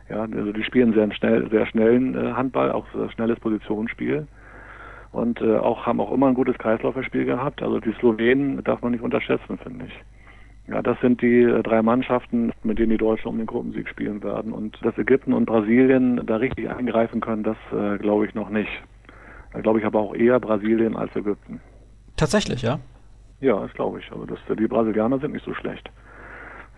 [0.09, 4.27] Ja, also die spielen sehr schnell, sehr schnellen Handball, auch schnelles Positionsspiel
[5.13, 7.63] und auch haben auch immer ein gutes Kreislauferspiel gehabt.
[7.63, 9.93] Also die Slowenen darf man nicht unterschätzen, finde ich.
[10.69, 14.23] Ja, das sind die äh, drei Mannschaften, mit denen die Deutschen um den Gruppensieg spielen
[14.23, 14.53] werden.
[14.53, 18.71] Und dass Ägypten und Brasilien da richtig eingreifen können, das äh, glaube ich noch nicht.
[19.53, 21.61] Da glaube ich aber auch eher Brasilien als Ägypten.
[22.17, 22.79] Tatsächlich, ja?
[23.41, 24.13] Ja, das glaube ich.
[24.13, 25.91] Also das, die Brasilianer sind nicht so schlecht.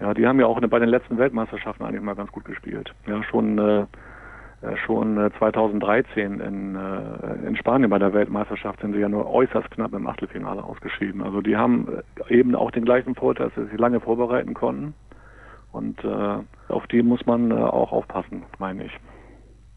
[0.00, 2.94] Ja, die haben ja auch bei den letzten Weltmeisterschaften eigentlich mal ganz gut gespielt.
[3.06, 3.86] Ja, schon äh, äh,
[4.86, 9.70] schon 2013 äh, in, äh, in Spanien bei der Weltmeisterschaft sind sie ja nur äußerst
[9.70, 11.22] knapp im Achtelfinale ausgeschieden.
[11.22, 11.88] Also die haben
[12.28, 14.94] eben auch den gleichen Vorteil, dass sie sich lange vorbereiten konnten.
[15.72, 18.92] Und äh, auf die muss man äh, auch aufpassen, meine ich.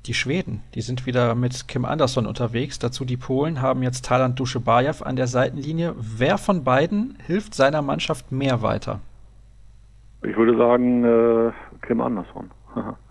[0.06, 2.78] Die Schweden, die sind wieder mit Kim Andersson unterwegs.
[2.78, 5.96] Dazu die Polen haben jetzt Talant Duschebajew an der Seitenlinie.
[5.98, 9.00] Wer von beiden hilft seiner Mannschaft mehr weiter?
[10.22, 12.52] Ich würde sagen, äh, Kim Andersson.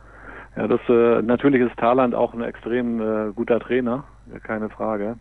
[0.56, 4.04] Ja, das äh, natürlich ist Thailand auch ein extrem äh, guter Trainer,
[4.44, 5.16] keine Frage.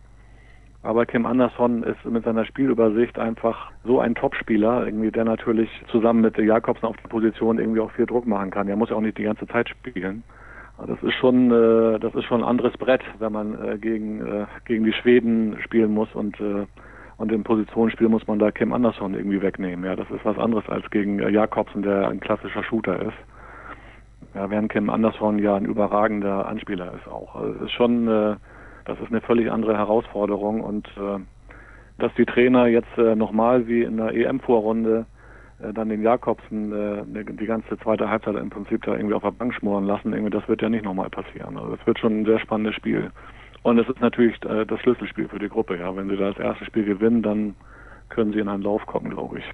[0.84, 6.20] Aber Kim Andersson ist mit seiner Spielübersicht einfach so ein Topspieler, irgendwie, der natürlich zusammen
[6.20, 8.68] mit Jakobsen auf der Position irgendwie auch viel Druck machen kann.
[8.68, 10.22] Er muss ja auch nicht die ganze Zeit spielen.
[10.76, 14.20] Also das ist schon, äh, das ist schon ein anderes Brett, wenn man äh, gegen
[14.26, 16.36] äh, gegen die Schweden spielen muss und
[17.16, 19.84] und im Positionsspiel muss man da Kim Andersson irgendwie wegnehmen.
[19.84, 23.16] Ja, das ist was anderes als gegen Jakobsen, der ein klassischer Shooter ist.
[24.34, 27.34] Ja, während Kim Anderson ja ein überragender Anspieler ist auch.
[27.36, 28.36] Also es ist schon, äh,
[28.86, 31.18] Das ist eine völlig andere Herausforderung und äh,
[31.98, 35.06] dass die Trainer jetzt äh, nochmal wie in der EM-Vorrunde
[35.60, 39.30] äh, dann den Jakobsen äh, die ganze zweite Halbzeit im Prinzip da irgendwie auf der
[39.30, 41.56] Bank schmoren lassen, irgendwie das wird ja nicht nochmal passieren.
[41.56, 43.10] Also es wird schon ein sehr spannendes Spiel.
[43.62, 45.94] Und es ist natürlich äh, das Schlüsselspiel für die Gruppe, ja.
[45.96, 47.54] Wenn sie das erste Spiel gewinnen, dann
[48.10, 49.44] können sie in einen Lauf kommen, glaube ich.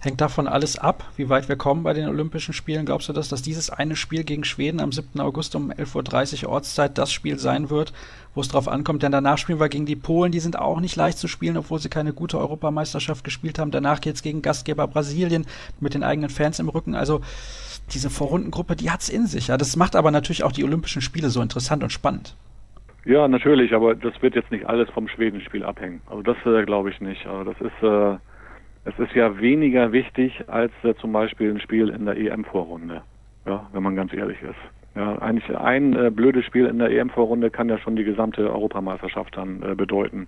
[0.00, 2.86] Hängt davon alles ab, wie weit wir kommen bei den Olympischen Spielen?
[2.86, 5.20] Glaubst du das, dass dieses eine Spiel gegen Schweden am 7.
[5.20, 7.92] August um 11.30 Uhr Ortszeit das Spiel sein wird,
[8.32, 9.02] wo es drauf ankommt?
[9.02, 11.80] Denn danach spielen wir gegen die Polen, die sind auch nicht leicht zu spielen, obwohl
[11.80, 13.72] sie keine gute Europameisterschaft gespielt haben.
[13.72, 15.46] Danach geht es gegen Gastgeber Brasilien
[15.80, 16.94] mit den eigenen Fans im Rücken.
[16.94, 17.20] Also
[17.92, 19.48] diese Vorrundengruppe, die hat es in sich.
[19.48, 19.56] Ja.
[19.56, 22.36] Das macht aber natürlich auch die Olympischen Spiele so interessant und spannend.
[23.04, 26.02] Ja, natürlich, aber das wird jetzt nicht alles vom Schwedenspiel abhängen.
[26.08, 27.26] Also das äh, glaube ich nicht.
[27.26, 28.18] Also das ist äh,
[28.88, 33.02] es ist ja weniger wichtig als äh, zum Beispiel ein Spiel in der EM-Vorrunde,
[33.46, 34.58] ja, wenn man ganz ehrlich ist.
[34.94, 39.36] Ja, eigentlich ein äh, blödes Spiel in der EM-Vorrunde kann ja schon die gesamte Europameisterschaft
[39.36, 40.26] dann äh, bedeuten.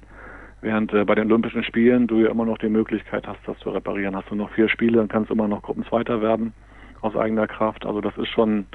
[0.61, 3.71] Während äh, bei den Olympischen Spielen du ja immer noch die Möglichkeit hast, das zu
[3.71, 4.15] reparieren.
[4.15, 6.53] Hast du noch vier Spiele, dann kannst du immer noch Gruppenzweiter werden
[7.01, 7.87] aus eigener Kraft.
[7.87, 8.67] Also das ist schon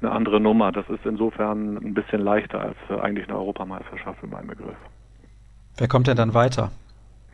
[0.00, 0.72] eine andere Nummer.
[0.72, 4.76] Das ist insofern ein bisschen leichter als äh, eigentlich eine Europameisterschaft in meinem Begriff.
[5.76, 6.70] Wer kommt denn dann weiter?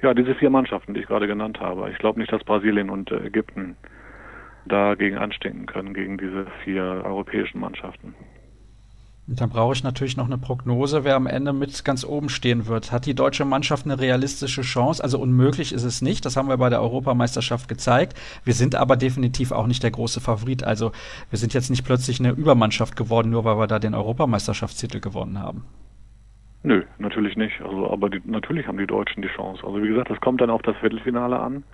[0.02, 1.88] Ja, diese vier Mannschaften, die ich gerade genannt habe.
[1.90, 3.76] Ich glaube nicht, dass Brasilien und äh, Ägypten
[4.66, 8.14] dagegen anstinken können, gegen diese vier europäischen Mannschaften.
[9.28, 12.66] Und dann brauche ich natürlich noch eine Prognose, wer am Ende mit ganz oben stehen
[12.66, 12.90] wird.
[12.90, 15.02] Hat die deutsche Mannschaft eine realistische Chance?
[15.02, 16.24] Also unmöglich ist es nicht.
[16.24, 18.18] Das haben wir bei der Europameisterschaft gezeigt.
[18.44, 20.64] Wir sind aber definitiv auch nicht der große Favorit.
[20.64, 20.90] Also
[21.30, 25.38] wir sind jetzt nicht plötzlich eine Übermannschaft geworden, nur weil wir da den Europameisterschaftstitel gewonnen
[25.38, 25.64] haben.
[26.64, 27.60] Nö, natürlich nicht.
[27.60, 29.64] Also, aber die, natürlich haben die Deutschen die Chance.
[29.66, 31.64] Also wie gesagt, das kommt dann auf das Viertelfinale an.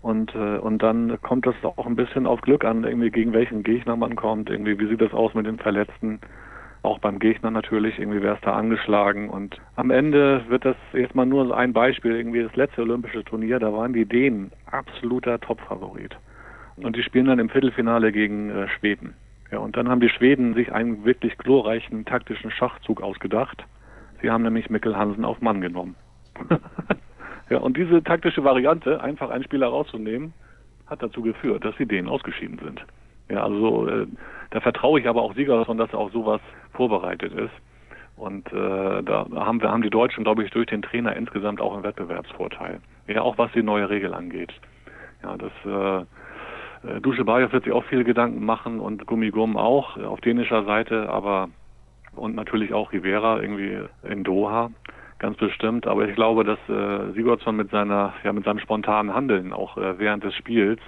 [0.00, 3.64] Und, äh, und dann kommt das auch ein bisschen auf Glück an, irgendwie gegen welchen
[3.64, 6.20] Gegner man kommt, irgendwie, wie sieht das aus mit den Verletzten.
[6.82, 9.28] Auch beim Gegner natürlich, irgendwie wer ist da angeschlagen.
[9.28, 13.58] Und am Ende wird das jetzt mal nur ein Beispiel, irgendwie das letzte olympische Turnier,
[13.58, 16.16] da waren die Dänen absoluter Topfavorit.
[16.76, 19.14] Und die spielen dann im Viertelfinale gegen äh, Schweden.
[19.50, 23.64] Ja, und dann haben die Schweden sich einen wirklich glorreichen taktischen Schachzug ausgedacht
[24.22, 25.94] Sie haben nämlich Mikkel Hansen auf Mann genommen.
[27.50, 30.32] ja, und diese taktische Variante, einfach einen Spieler rauszunehmen,
[30.86, 32.84] hat dazu geführt, dass sie denen ausgeschieden sind.
[33.28, 34.06] Ja, also äh,
[34.50, 36.40] da vertraue ich aber auch Siegerson, dass auf sowas
[36.72, 37.52] vorbereitet ist.
[38.16, 41.74] Und äh, da haben wir haben die Deutschen, glaube ich, durch den Trainer insgesamt auch
[41.74, 42.80] einen Wettbewerbsvorteil.
[43.08, 44.52] Ja, auch was die neue Regel angeht.
[45.22, 46.00] Ja, das äh,
[46.88, 51.48] äh Duschebayev wird sich auch viele Gedanken machen und Gummigum auch auf dänischer Seite, aber
[52.16, 54.70] und natürlich auch Rivera irgendwie in Doha,
[55.18, 55.86] ganz bestimmt.
[55.86, 59.98] Aber ich glaube, dass äh, Sigurdsson mit seiner, ja, mit seinem spontanen Handeln auch äh,
[59.98, 60.80] während des Spiels,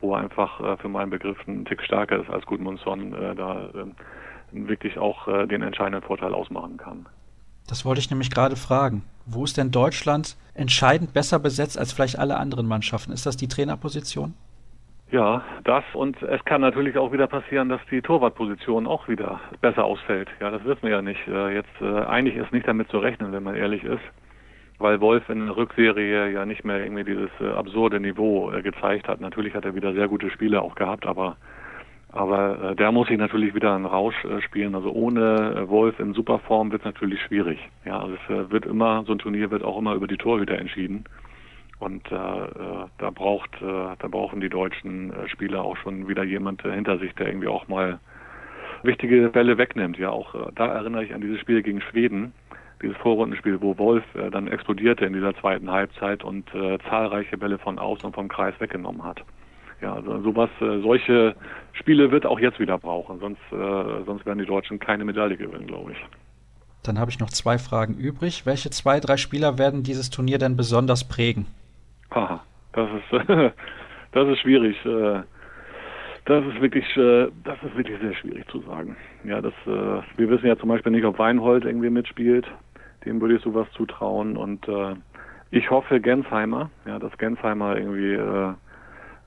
[0.00, 3.68] wo er einfach äh, für meinen Begriff ein Tick stärker ist als Gudmundsson, äh, da
[3.74, 3.86] äh,
[4.52, 7.06] wirklich auch äh, den entscheidenden Vorteil ausmachen kann.
[7.66, 9.02] Das wollte ich nämlich gerade fragen.
[9.24, 13.12] Wo ist denn Deutschland entscheidend besser besetzt als vielleicht alle anderen Mannschaften?
[13.12, 14.34] Ist das die Trainerposition?
[15.12, 19.84] Ja, das und es kann natürlich auch wieder passieren, dass die Torwartposition auch wieder besser
[19.84, 20.28] ausfällt.
[20.40, 21.20] Ja, das wissen wir ja nicht.
[21.28, 24.02] Äh, jetzt äh, eigentlich ist nicht damit zu rechnen, wenn man ehrlich ist,
[24.78, 29.20] weil Wolf in der Rückserie ja nicht mehr irgendwie dieses äh, absurde Niveau gezeigt hat.
[29.20, 31.36] Natürlich hat er wieder sehr gute Spiele auch gehabt, aber
[32.12, 34.14] aber der muss sich natürlich wieder einen Rausch
[34.46, 34.74] spielen.
[34.74, 37.58] Also ohne Wolf in Superform wird es natürlich schwierig.
[37.84, 41.04] Ja, also es wird immer so ein Turnier wird auch immer über die Torhüter entschieden.
[41.78, 46.24] Und äh, äh, da braucht, äh, da brauchen die deutschen äh, Spieler auch schon wieder
[46.24, 48.00] jemand äh, hinter sich, der irgendwie auch mal
[48.82, 49.98] wichtige Bälle wegnimmt.
[49.98, 52.32] Ja, auch äh, da erinnere ich an dieses Spiel gegen Schweden,
[52.82, 57.58] dieses Vorrundenspiel, wo Wolf äh, dann explodierte in dieser zweiten Halbzeit und äh, zahlreiche Bälle
[57.58, 59.22] von außen und vom Kreis weggenommen hat.
[59.82, 61.36] Ja, also sowas, äh, solche
[61.74, 65.66] Spiele wird auch jetzt wieder brauchen, sonst, äh, sonst werden die Deutschen keine Medaille gewinnen,
[65.66, 65.98] glaube ich.
[66.82, 68.46] Dann habe ich noch zwei Fragen übrig.
[68.46, 71.46] Welche zwei, drei Spieler werden dieses Turnier denn besonders prägen?
[72.10, 72.42] Aha,
[72.72, 73.28] das ist,
[74.12, 74.76] das ist schwierig.
[74.84, 75.22] Äh,
[76.24, 78.96] das ist wirklich, äh, das ist wirklich sehr schwierig zu sagen.
[79.24, 82.46] Ja, das, äh, wir wissen ja zum Beispiel nicht, ob Weinhold irgendwie mitspielt.
[83.04, 84.36] Dem würde ich sowas zutrauen.
[84.36, 84.66] Und
[85.52, 88.18] ich hoffe Gensheimer, ja, dass Gensheimer irgendwie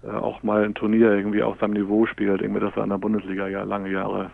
[0.05, 3.47] auch mal ein Turnier irgendwie auf seinem Niveau spielt, irgendwie, dass er in der Bundesliga
[3.47, 4.31] ja lange Jahre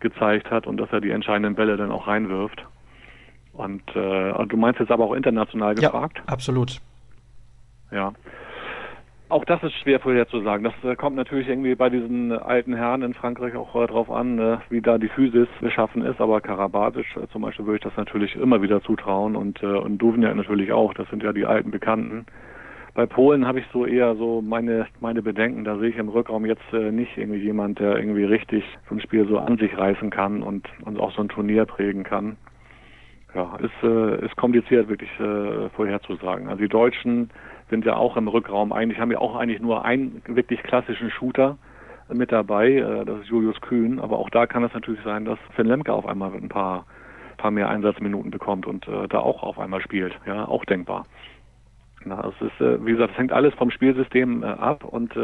[0.00, 2.64] gezeigt hat und dass er die entscheidenden Bälle dann auch reinwirft.
[3.52, 6.18] Und äh, du meinst jetzt aber auch international gefragt?
[6.18, 6.80] Ja, absolut.
[7.90, 8.12] Ja.
[9.30, 10.64] Auch das ist schwer vorherzusagen.
[10.64, 14.38] Das äh, kommt natürlich irgendwie bei diesen alten Herren in Frankreich auch äh, drauf an,
[14.38, 16.18] äh, wie da die Physis beschaffen ist.
[16.18, 19.98] Aber Karabatic äh, zum Beispiel würde ich das natürlich immer wieder zutrauen und, äh, und
[19.98, 20.94] Duvniak natürlich auch.
[20.94, 22.24] Das sind ja die alten Bekannten.
[22.94, 25.62] Bei Polen habe ich so eher so meine, meine Bedenken.
[25.62, 29.28] Da sehe ich im Rückraum jetzt nicht irgendwie jemand, der irgendwie richtig so ein Spiel
[29.28, 32.38] so an sich reißen kann und, und auch so ein Turnier prägen kann.
[33.34, 36.48] Ja, ist, äh, ist kompliziert wirklich äh, vorherzusagen.
[36.48, 37.30] Also die Deutschen
[37.70, 38.72] sind ja auch im Rückraum.
[38.72, 41.58] Eigentlich, haben ja auch eigentlich nur einen wirklich klassischen Shooter
[42.12, 45.38] mit dabei, äh, das ist Julius Kühn, aber auch da kann es natürlich sein, dass
[45.54, 46.86] Finn Lemke auf einmal ein paar,
[47.36, 51.04] paar mehr Einsatzminuten bekommt und äh, da auch auf einmal spielt, ja, auch denkbar.
[52.04, 54.84] Na, es ist, äh, wie gesagt, es hängt alles vom Spielsystem ab.
[54.84, 55.14] Und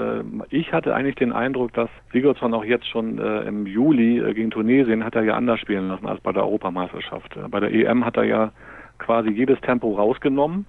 [0.50, 5.14] ich hatte eigentlich den Eindruck, dass Sigurdsson auch jetzt schon im Juli gegen Tunesien hat
[5.14, 7.38] er ja anders spielen lassen als bei der Europameisterschaft.
[7.48, 8.52] Bei der EM hat er ja
[8.98, 10.66] quasi jedes Tempo rausgenommen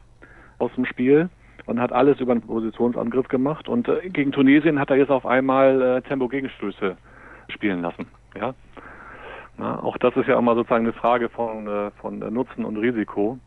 [0.60, 1.30] aus dem Spiel
[1.66, 5.26] und hat alles über einen Positionsangriff gemacht und äh, gegen Tunesien hat er jetzt auf
[5.26, 6.96] einmal äh, Tempo-Gegenstöße
[7.50, 8.08] spielen lassen.
[8.38, 8.54] Ja,
[9.58, 13.40] Na, auch das ist ja immer sozusagen eine Frage von, äh, von Nutzen und Risiko.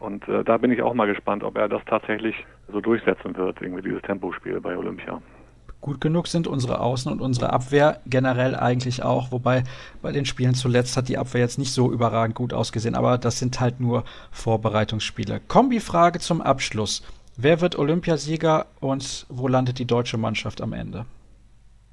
[0.00, 2.34] Und äh, da bin ich auch mal gespannt, ob er das tatsächlich
[2.72, 5.20] so durchsetzen wird, irgendwie dieses Tempospiel bei Olympia.
[5.82, 9.64] Gut genug sind unsere Außen und unsere Abwehr generell eigentlich auch, wobei
[10.02, 13.38] bei den Spielen zuletzt hat die Abwehr jetzt nicht so überragend gut ausgesehen, aber das
[13.38, 15.40] sind halt nur Vorbereitungsspiele.
[15.48, 17.02] Kombi-Frage zum Abschluss.
[17.42, 21.06] Wer wird Olympiasieger und wo landet die deutsche Mannschaft am Ende?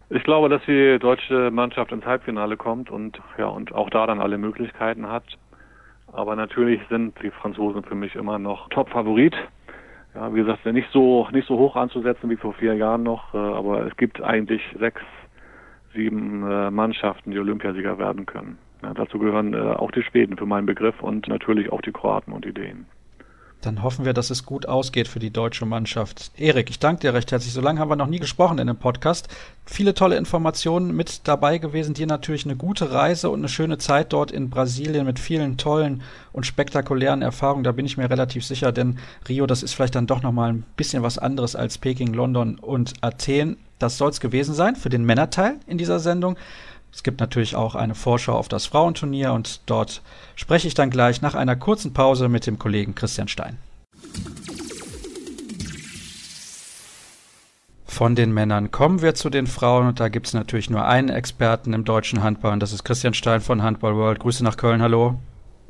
[0.09, 4.19] Ich glaube, dass die deutsche Mannschaft ins Halbfinale kommt und ja und auch da dann
[4.19, 5.23] alle Möglichkeiten hat.
[6.11, 9.35] Aber natürlich sind die Franzosen für mich immer noch Top-Favorit.
[10.15, 13.37] Ja, wie gesagt, nicht so, nicht so hoch anzusetzen wie vor vier Jahren noch, äh,
[13.37, 15.01] aber es gibt eigentlich sechs,
[15.93, 18.57] sieben äh, Mannschaften, die Olympiasieger werden können.
[18.83, 22.33] Ja, dazu gehören äh, auch die Schweden für meinen Begriff und natürlich auch die Kroaten
[22.33, 22.85] und die Dänen.
[23.67, 26.31] Dann hoffen wir, dass es gut ausgeht für die deutsche Mannschaft.
[26.37, 27.51] Erik, ich danke dir recht herzlich.
[27.51, 29.27] So lange haben wir noch nie gesprochen in dem Podcast.
[29.65, 31.93] Viele tolle Informationen mit dabei gewesen.
[31.93, 36.01] Dir natürlich eine gute Reise und eine schöne Zeit dort in Brasilien mit vielen tollen
[36.31, 37.65] und spektakulären Erfahrungen.
[37.65, 40.63] Da bin ich mir relativ sicher, denn Rio, das ist vielleicht dann doch nochmal ein
[40.77, 43.57] bisschen was anderes als Peking, London und Athen.
[43.79, 46.37] Das soll es gewesen sein für den Männerteil in dieser Sendung.
[46.93, 50.01] Es gibt natürlich auch eine Vorschau auf das Frauenturnier und dort
[50.35, 53.57] spreche ich dann gleich nach einer kurzen Pause mit dem Kollegen Christian Stein.
[57.85, 61.09] Von den Männern kommen wir zu den Frauen und da gibt es natürlich nur einen
[61.09, 64.19] Experten im deutschen Handball und das ist Christian Stein von Handball World.
[64.19, 65.17] Grüße nach Köln, hallo.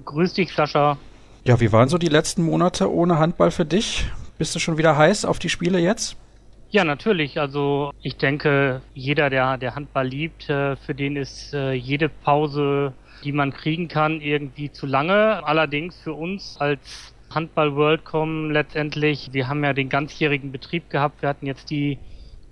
[0.03, 0.97] Grüß dich, Sascha.
[1.45, 4.11] Ja, wie waren so die letzten Monate ohne Handball für dich?
[4.37, 6.17] Bist du schon wieder heiß auf die Spiele jetzt?
[6.69, 7.39] Ja, natürlich.
[7.39, 12.93] Also ich denke, jeder, der, der Handball liebt, äh, für den ist äh, jede Pause,
[13.23, 15.45] die man kriegen kann, irgendwie zu lange.
[15.45, 21.21] Allerdings für uns als Handball Worldcom letztendlich, wir haben ja den ganzjährigen Betrieb gehabt.
[21.21, 21.99] Wir hatten jetzt die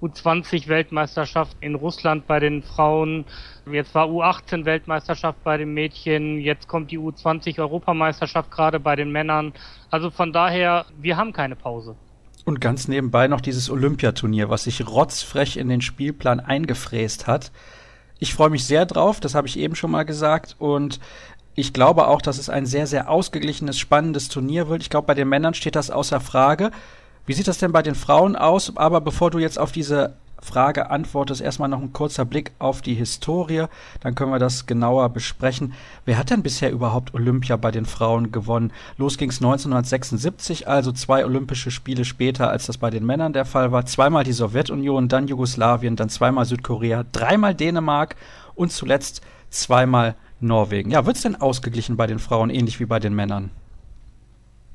[0.02, 3.26] U20 Weltmeisterschaft in Russland bei den Frauen.
[3.70, 6.40] Jetzt war U18 Weltmeisterschaft bei den Mädchen.
[6.40, 9.54] Jetzt kommt die U20 Europameisterschaft gerade bei den Männern.
[9.90, 11.98] Also von daher, wir haben keine Pause.
[12.46, 17.52] Und ganz nebenbei noch dieses Olympiaturnier, was sich rotzfrech in den Spielplan eingefräst hat.
[18.20, 20.56] Ich freue mich sehr drauf, das habe ich eben schon mal gesagt.
[20.60, 21.00] Und
[21.56, 24.84] ich glaube auch, dass es ein sehr, sehr ausgeglichenes, spannendes Turnier wird.
[24.84, 26.72] Ich glaube, bei den Männern steht das außer Frage.
[27.26, 28.78] Wie sieht das denn bei den Frauen aus?
[28.78, 32.94] Aber bevor du jetzt auf diese Frage antwortest, erstmal noch ein kurzer Blick auf die
[32.94, 33.66] Historie,
[34.00, 35.74] dann können wir das genauer besprechen.
[36.06, 38.72] Wer hat denn bisher überhaupt Olympia bei den Frauen gewonnen?
[38.98, 43.46] Los ging es 1976, also zwei Olympische Spiele später, als das bei den Männern der
[43.46, 43.86] Fall war.
[43.86, 48.16] Zweimal die Sowjetunion, dann Jugoslawien, dann zweimal Südkorea, dreimal Dänemark
[48.54, 50.92] und zuletzt zweimal Norwegen.
[50.92, 53.50] Ja, wird es denn ausgeglichen bei den Frauen, ähnlich wie bei den Männern?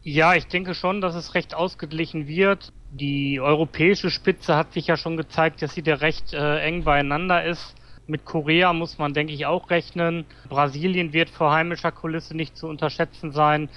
[0.02, 2.72] Ja, ich denke schon, dass es recht ausgeglichen wird.
[2.90, 7.44] Die europäische Spitze hat sich ja schon gezeigt, dass sie da recht äh, eng beieinander
[7.44, 7.74] ist.
[8.06, 10.24] Mit Korea muss man, denke ich, auch rechnen.
[10.48, 13.68] Brasilien wird vor heimischer Kulisse nicht zu unterschätzen sein.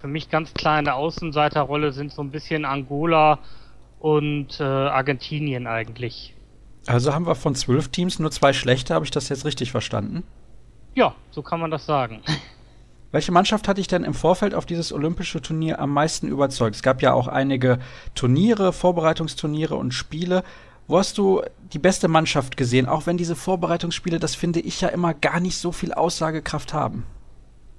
[0.00, 3.38] Für mich ganz klar in der Außenseiterrolle sind so ein bisschen Angola
[4.00, 6.34] und äh, Argentinien eigentlich.
[6.86, 10.24] Also haben wir von zwölf Teams nur zwei schlechte, habe ich das jetzt richtig verstanden?
[10.94, 12.20] Ja, so kann man das sagen.
[13.10, 16.76] Welche Mannschaft hat dich denn im Vorfeld auf dieses olympische Turnier am meisten überzeugt?
[16.76, 17.78] Es gab ja auch einige
[18.14, 20.44] Turniere, Vorbereitungsturniere und Spiele.
[20.86, 21.42] Wo hast du
[21.72, 22.86] die beste Mannschaft gesehen?
[22.86, 27.04] Auch wenn diese Vorbereitungsspiele, das finde ich ja immer gar nicht so viel Aussagekraft haben.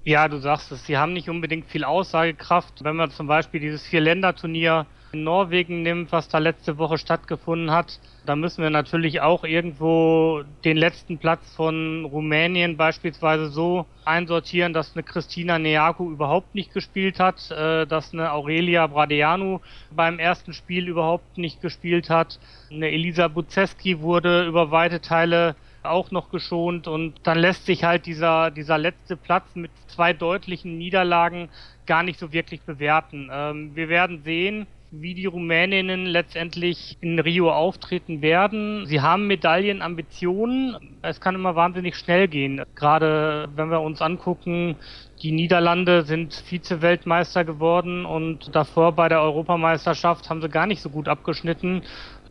[0.04, 2.84] Ja, du sagst es, sie haben nicht unbedingt viel Aussagekraft.
[2.84, 8.00] Wenn man zum Beispiel dieses Vier-Länder-Turnier in Norwegen nimmt, was da letzte Woche stattgefunden hat,
[8.26, 14.94] da müssen wir natürlich auch irgendwo den letzten Platz von Rumänien beispielsweise so einsortieren, dass
[14.94, 20.88] eine Christina Neaku überhaupt nicht gespielt hat, äh, dass eine Aurelia Bradeanu beim ersten Spiel
[20.88, 22.40] überhaupt nicht gespielt hat.
[22.70, 28.06] Eine Elisa Buzeski wurde über weite Teile auch noch geschont und dann lässt sich halt
[28.06, 31.50] dieser, dieser letzte Platz mit zwei deutlichen Niederlagen
[31.86, 33.30] gar nicht so wirklich bewerten.
[33.32, 38.86] Ähm, wir werden sehen, wie die Rumäninnen letztendlich in Rio auftreten werden.
[38.88, 40.98] Sie haben Medaillenambitionen.
[41.04, 42.64] Es kann immer wahnsinnig schnell gehen.
[42.76, 44.78] Gerade wenn wir uns angucken,
[45.22, 50.90] die Niederlande sind Vize-Weltmeister geworden und davor bei der Europameisterschaft haben sie gar nicht so
[50.90, 51.84] gut abgeschnitten.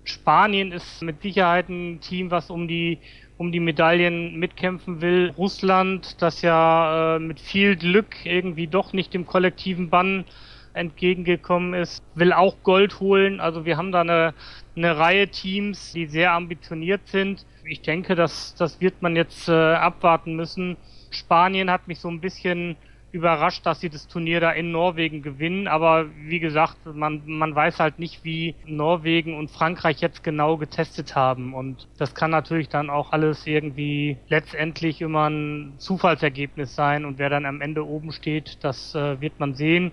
[0.02, 2.98] Spanien ist mit Sicherheit ein Team, was um die
[3.36, 5.32] um die Medaillen mitkämpfen will.
[5.38, 10.24] Russland, das ja äh, mit viel Glück irgendwie doch nicht dem kollektiven Bann
[10.78, 13.40] entgegengekommen ist, will auch Gold holen.
[13.40, 14.34] Also wir haben da eine,
[14.76, 17.44] eine Reihe Teams, die sehr ambitioniert sind.
[17.64, 20.76] Ich denke, dass das wird man jetzt äh, abwarten müssen.
[21.10, 22.76] Spanien hat mich so ein bisschen
[23.10, 25.66] überrascht, dass sie das Turnier da in Norwegen gewinnen.
[25.66, 31.14] Aber wie gesagt, man, man weiß halt nicht, wie Norwegen und Frankreich jetzt genau getestet
[31.14, 31.54] haben.
[31.54, 37.04] Und das kann natürlich dann auch alles irgendwie letztendlich immer ein Zufallsergebnis sein.
[37.04, 39.92] Und wer dann am Ende oben steht, das äh, wird man sehen.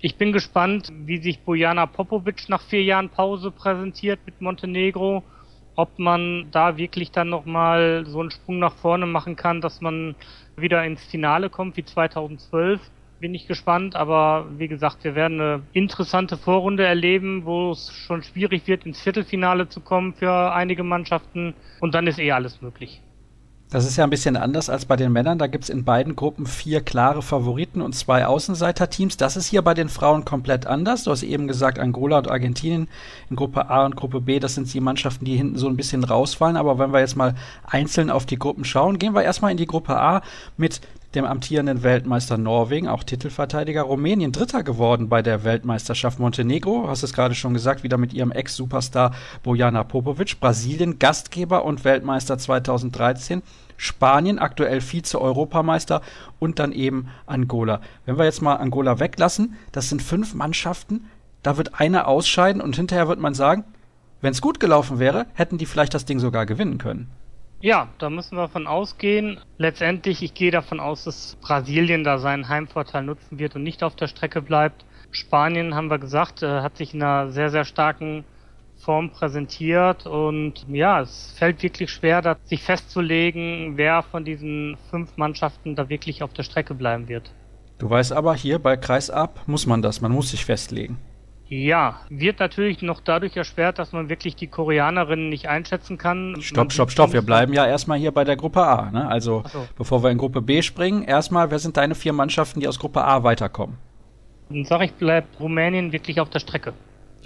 [0.00, 5.24] Ich bin gespannt, wie sich Bojana Popovic nach vier Jahren Pause präsentiert mit Montenegro
[5.78, 10.16] ob man da wirklich dann nochmal so einen Sprung nach vorne machen kann, dass man
[10.56, 12.80] wieder ins Finale kommt wie 2012.
[13.20, 18.24] Bin ich gespannt, aber wie gesagt, wir werden eine interessante Vorrunde erleben, wo es schon
[18.24, 23.00] schwierig wird, ins Viertelfinale zu kommen für einige Mannschaften und dann ist eh alles möglich.
[23.70, 25.38] Das ist ja ein bisschen anders als bei den Männern.
[25.38, 29.18] Da gibt es in beiden Gruppen vier klare Favoriten und zwei Außenseiterteams.
[29.18, 31.04] Das ist hier bei den Frauen komplett anders.
[31.04, 32.88] Du hast eben gesagt, Angola und Argentinien
[33.28, 36.02] in Gruppe A und Gruppe B, das sind die Mannschaften, die hinten so ein bisschen
[36.02, 36.56] rausfallen.
[36.56, 37.34] Aber wenn wir jetzt mal
[37.66, 40.22] einzeln auf die Gruppen schauen, gehen wir erstmal in die Gruppe A
[40.56, 40.80] mit
[41.14, 47.14] dem amtierenden Weltmeister Norwegen, auch Titelverteidiger Rumänien, Dritter geworden bei der Weltmeisterschaft Montenegro, hast es
[47.14, 53.42] gerade schon gesagt, wieder mit ihrem Ex-Superstar Bojana Popovic, Brasilien Gastgeber und Weltmeister 2013,
[53.78, 56.02] Spanien aktuell Vize-Europameister
[56.38, 57.80] und dann eben Angola.
[58.04, 61.06] Wenn wir jetzt mal Angola weglassen, das sind fünf Mannschaften,
[61.42, 63.64] da wird einer ausscheiden und hinterher wird man sagen,
[64.20, 67.08] wenn es gut gelaufen wäre, hätten die vielleicht das Ding sogar gewinnen können.
[67.60, 69.40] Ja, da müssen wir von ausgehen.
[69.56, 73.96] Letztendlich, ich gehe davon aus, dass Brasilien da seinen Heimvorteil nutzen wird und nicht auf
[73.96, 74.84] der Strecke bleibt.
[75.10, 78.24] Spanien, haben wir gesagt, äh, hat sich in einer sehr, sehr starken
[78.76, 85.16] Form präsentiert und ja, es fällt wirklich schwer, da sich festzulegen, wer von diesen fünf
[85.16, 87.32] Mannschaften da wirklich auf der Strecke bleiben wird.
[87.78, 90.98] Du weißt aber, hier bei Kreisab muss man das, man muss sich festlegen.
[91.48, 96.36] Ja, wird natürlich noch dadurch erschwert, dass man wirklich die Koreanerinnen nicht einschätzen kann.
[96.40, 97.12] Stopp, stopp, stopp.
[97.14, 98.90] Wir bleiben ja erstmal hier bei der Gruppe A.
[98.90, 99.08] Ne?
[99.08, 99.66] Also, so.
[99.76, 103.02] bevor wir in Gruppe B springen, erstmal, wer sind deine vier Mannschaften, die aus Gruppe
[103.02, 103.78] A weiterkommen?
[104.50, 106.74] Dann sage ich, bleibt Rumänien wirklich auf der Strecke.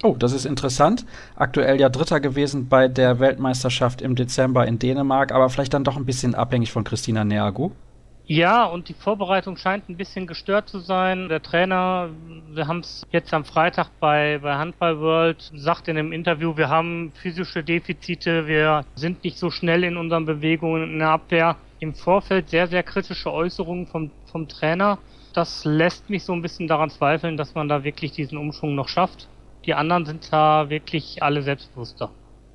[0.05, 1.05] Oh, das ist interessant.
[1.37, 5.97] Aktuell ja Dritter gewesen bei der Weltmeisterschaft im Dezember in Dänemark, aber vielleicht dann doch
[5.97, 7.71] ein bisschen abhängig von Christina Neagu.
[8.25, 11.29] Ja, und die Vorbereitung scheint ein bisschen gestört zu sein.
[11.29, 12.09] Der Trainer,
[12.51, 16.69] wir haben es jetzt am Freitag bei, bei Handball World, sagt in einem Interview, wir
[16.69, 21.57] haben physische Defizite, wir sind nicht so schnell in unseren Bewegungen in der Abwehr.
[21.81, 24.99] Im Vorfeld sehr, sehr kritische Äußerungen vom, vom Trainer.
[25.35, 28.89] Das lässt mich so ein bisschen daran zweifeln, dass man da wirklich diesen Umschwung noch
[28.89, 29.29] schafft.
[29.67, 32.13] Die anderen sind da wirklich alle selbstbewusster.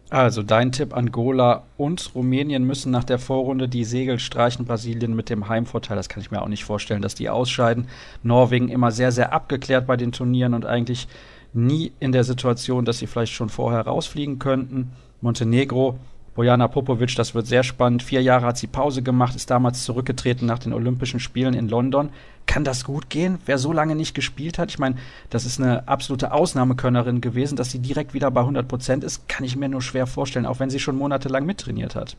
[0.09, 4.65] Also dein Tipp, Angola und Rumänien müssen nach der Vorrunde die Segel streichen.
[4.65, 7.87] Brasilien mit dem Heimvorteil, das kann ich mir auch nicht vorstellen, dass die ausscheiden.
[8.23, 11.09] Norwegen immer sehr, sehr abgeklärt bei den Turnieren und eigentlich
[11.51, 14.91] nie in der Situation, dass sie vielleicht schon vorher rausfliegen könnten.
[15.19, 15.97] Montenegro
[16.37, 18.03] Bojana Popovic, das wird sehr spannend.
[18.03, 22.11] Vier Jahre hat sie Pause gemacht, ist damals zurückgetreten nach den Olympischen Spielen in London.
[22.45, 23.39] Kann das gut gehen?
[23.47, 24.69] Wer so lange nicht gespielt hat?
[24.69, 24.97] Ich meine,
[25.31, 29.45] das ist eine absolute Ausnahmekönnerin gewesen, dass sie direkt wieder bei 100 Prozent ist, kann
[29.45, 32.15] ich mir nur schwer vorstellen, auch wenn sie schon monatelang mittrainiert hat.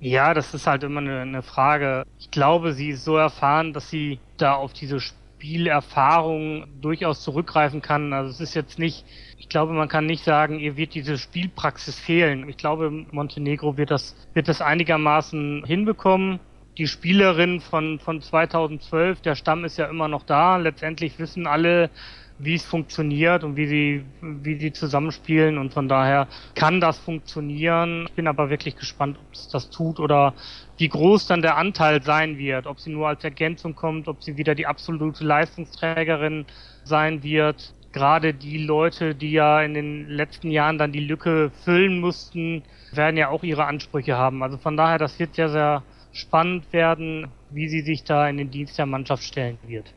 [0.00, 2.04] Ja, das ist halt immer eine, eine Frage.
[2.18, 8.12] Ich glaube, sie ist so erfahren, dass sie da auf diese Spielerfahrung durchaus zurückgreifen kann.
[8.12, 9.04] Also es ist jetzt nicht
[9.42, 12.48] ich glaube, man kann nicht sagen, ihr wird diese Spielpraxis fehlen.
[12.48, 16.38] Ich glaube, Montenegro wird das, wird das einigermaßen hinbekommen.
[16.78, 20.58] Die Spielerin von, von 2012, der Stamm ist ja immer noch da.
[20.58, 21.90] Letztendlich wissen alle,
[22.38, 28.06] wie es funktioniert und wie sie, wie sie zusammenspielen und von daher kann das funktionieren.
[28.06, 30.34] Ich bin aber wirklich gespannt, ob es das tut oder
[30.78, 34.36] wie groß dann der Anteil sein wird, ob sie nur als Ergänzung kommt, ob sie
[34.36, 36.46] wieder die absolute Leistungsträgerin
[36.84, 42.00] sein wird gerade die Leute, die ja in den letzten Jahren dann die Lücke füllen
[42.00, 42.62] mussten,
[42.92, 44.42] werden ja auch ihre Ansprüche haben.
[44.42, 45.82] Also von daher, das wird sehr, sehr
[46.12, 49.92] spannend werden, wie sie sich da in den Dienst der Mannschaft stellen wird.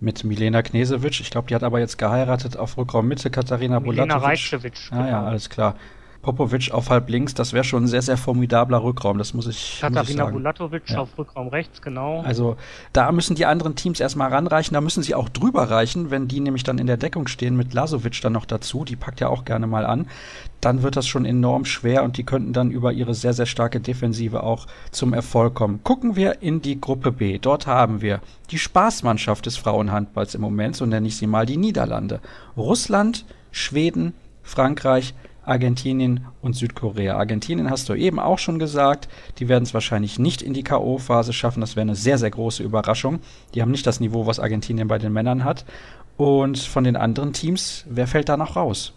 [0.00, 4.04] Mit Milena Knesewitsch, ich glaube, die hat aber jetzt geheiratet auf Rückraum Mitte, Katharina Milena
[4.04, 4.74] Milena Rajcevic.
[4.90, 5.24] Ah ja, genau.
[5.24, 5.76] alles klar.
[6.24, 9.78] Popovic auf halb links, das wäre schon ein sehr, sehr formidabler Rückraum, das muss ich,
[9.80, 10.98] Katharina Bulatovic ja.
[10.98, 12.22] auf Rückraum rechts, genau.
[12.22, 12.56] Also
[12.92, 16.40] da müssen die anderen Teams erstmal ranreichen, da müssen sie auch drüber reichen, wenn die
[16.40, 19.44] nämlich dann in der Deckung stehen mit Lasovic dann noch dazu, die packt ja auch
[19.44, 20.06] gerne mal an,
[20.62, 23.80] dann wird das schon enorm schwer und die könnten dann über ihre sehr, sehr starke
[23.80, 25.80] Defensive auch zum Erfolg kommen.
[25.84, 27.38] Gucken wir in die Gruppe B.
[27.38, 28.20] Dort haben wir
[28.50, 32.20] die Spaßmannschaft des Frauenhandballs im Moment, so nenne ich sie mal, die Niederlande.
[32.56, 35.14] Russland, Schweden, Frankreich,
[35.46, 37.16] Argentinien und Südkorea.
[37.16, 41.32] Argentinien hast du eben auch schon gesagt, die werden es wahrscheinlich nicht in die K.O.-Phase
[41.32, 41.60] schaffen.
[41.60, 43.20] Das wäre eine sehr, sehr große Überraschung.
[43.54, 45.64] Die haben nicht das Niveau, was Argentinien bei den Männern hat.
[46.16, 48.94] Und von den anderen Teams, wer fällt da noch raus?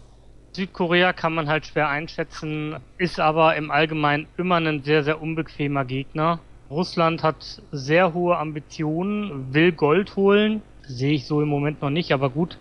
[0.52, 5.84] Südkorea kann man halt schwer einschätzen, ist aber im Allgemeinen immer ein sehr, sehr unbequemer
[5.84, 6.40] Gegner.
[6.70, 10.62] Russland hat sehr hohe Ambitionen, will Gold holen.
[10.82, 12.58] Sehe ich so im Moment noch nicht, aber gut.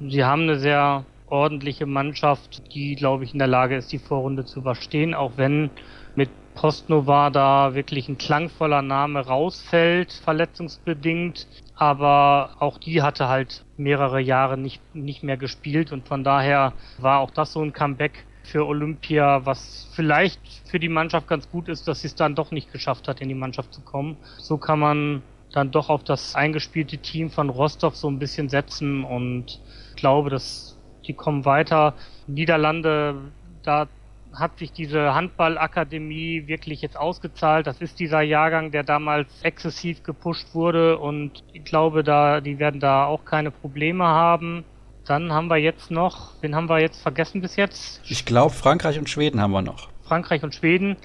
[0.00, 4.44] Sie haben eine sehr ordentliche Mannschaft, die, glaube ich, in der Lage ist, die Vorrunde
[4.44, 5.70] zu überstehen, auch wenn
[6.14, 11.46] mit Postnova da wirklich ein klangvoller Name rausfällt, verletzungsbedingt.
[11.76, 17.20] Aber auch die hatte halt mehrere Jahre nicht, nicht mehr gespielt und von daher war
[17.20, 21.86] auch das so ein Comeback für Olympia, was vielleicht für die Mannschaft ganz gut ist,
[21.86, 24.16] dass sie es dann doch nicht geschafft hat, in die Mannschaft zu kommen.
[24.38, 25.22] So kann man
[25.52, 29.60] dann doch auf das eingespielte Team von Rostov so ein bisschen setzen und
[29.96, 30.67] glaube, dass
[31.08, 31.94] die kommen weiter.
[32.26, 33.16] Niederlande,
[33.62, 33.88] da
[34.32, 37.66] hat sich diese Handballakademie wirklich jetzt ausgezahlt.
[37.66, 42.80] Das ist dieser Jahrgang, der damals exzessiv gepusht wurde und ich glaube, da, die werden
[42.80, 44.64] da auch keine Probleme haben.
[45.06, 48.02] Dann haben wir jetzt noch, wen haben wir jetzt vergessen bis jetzt?
[48.04, 49.88] Ich glaube, Frankreich und Schweden haben wir noch.
[50.02, 50.96] Frankreich und Schweden.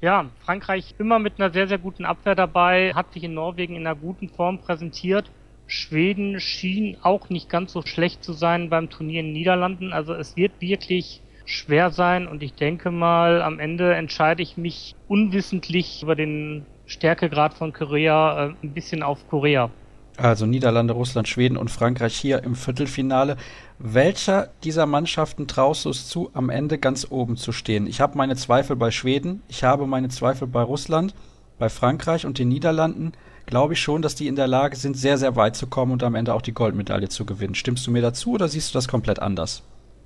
[0.00, 3.86] Ja, Frankreich immer mit einer sehr, sehr guten Abwehr dabei, hat sich in Norwegen in
[3.86, 5.30] einer guten Form präsentiert.
[5.66, 9.92] Schweden schien auch nicht ganz so schlecht zu sein beim Turnier in den Niederlanden.
[9.92, 14.94] Also es wird wirklich schwer sein und ich denke mal, am Ende entscheide ich mich
[15.08, 19.70] unwissentlich über den Stärkegrad von Korea äh, ein bisschen auf Korea.
[20.16, 23.36] Also Niederlande, Russland, Schweden und Frankreich hier im Viertelfinale.
[23.78, 27.86] Welcher dieser Mannschaften traust du es zu, am Ende ganz oben zu stehen?
[27.86, 31.14] Ich habe meine Zweifel bei Schweden, ich habe meine Zweifel bei Russland,
[31.58, 33.12] bei Frankreich und den Niederlanden
[33.46, 36.02] glaube ich schon, dass die in der Lage sind, sehr, sehr weit zu kommen und
[36.02, 37.54] am Ende auch die Goldmedaille zu gewinnen.
[37.54, 39.62] Stimmst du mir dazu oder siehst du das komplett anders?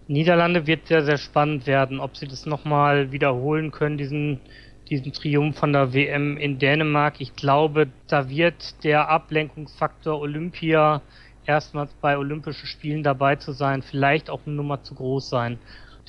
[0.09, 4.41] Niederlande wird sehr, sehr spannend werden, ob sie das nochmal wiederholen können, diesen,
[4.89, 7.21] diesen Triumph von der WM in Dänemark.
[7.21, 11.01] Ich glaube, da wird der Ablenkungsfaktor Olympia
[11.47, 15.59] erstmals bei Olympischen Spielen dabei zu sein, vielleicht auch eine Nummer zu groß sein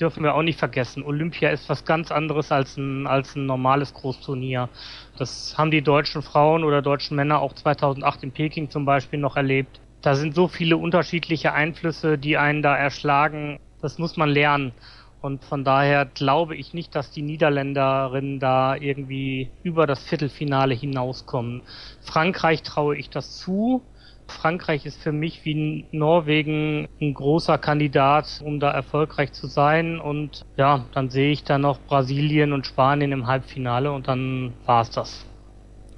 [0.02, 1.04] dürfen wir auch nicht vergessen.
[1.04, 4.68] Olympia ist was ganz anderes als ein, als ein normales Großturnier.
[5.16, 9.36] Das haben die deutschen Frauen oder deutschen Männer auch 2008 in Peking zum Beispiel noch
[9.36, 9.80] erlebt.
[10.02, 13.60] Da sind so viele unterschiedliche Einflüsse, die einen da erschlagen.
[13.80, 14.72] Das muss man lernen.
[15.20, 21.62] Und von daher glaube ich nicht, dass die Niederländerinnen da irgendwie über das Viertelfinale hinauskommen.
[22.00, 23.82] Frankreich traue ich das zu.
[24.32, 30.00] Frankreich ist für mich wie Norwegen ein großer Kandidat, um da erfolgreich zu sein.
[30.00, 34.90] Und ja, dann sehe ich da noch Brasilien und Spanien im Halbfinale und dann war's
[34.90, 35.26] das.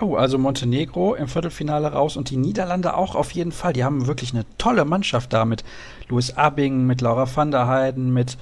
[0.01, 3.72] Oh, also Montenegro im Viertelfinale raus und die Niederlande auch auf jeden Fall.
[3.72, 5.64] Die haben wirklich eine tolle Mannschaft da mit
[6.09, 8.37] Louis Abing, mit Laura van der Heiden, mit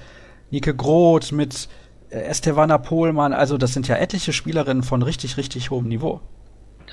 [0.49, 1.69] Nike Groth, mit
[2.09, 3.33] äh, Estevana Pohlmann.
[3.33, 6.21] Also das sind ja etliche Spielerinnen von richtig, richtig hohem Niveau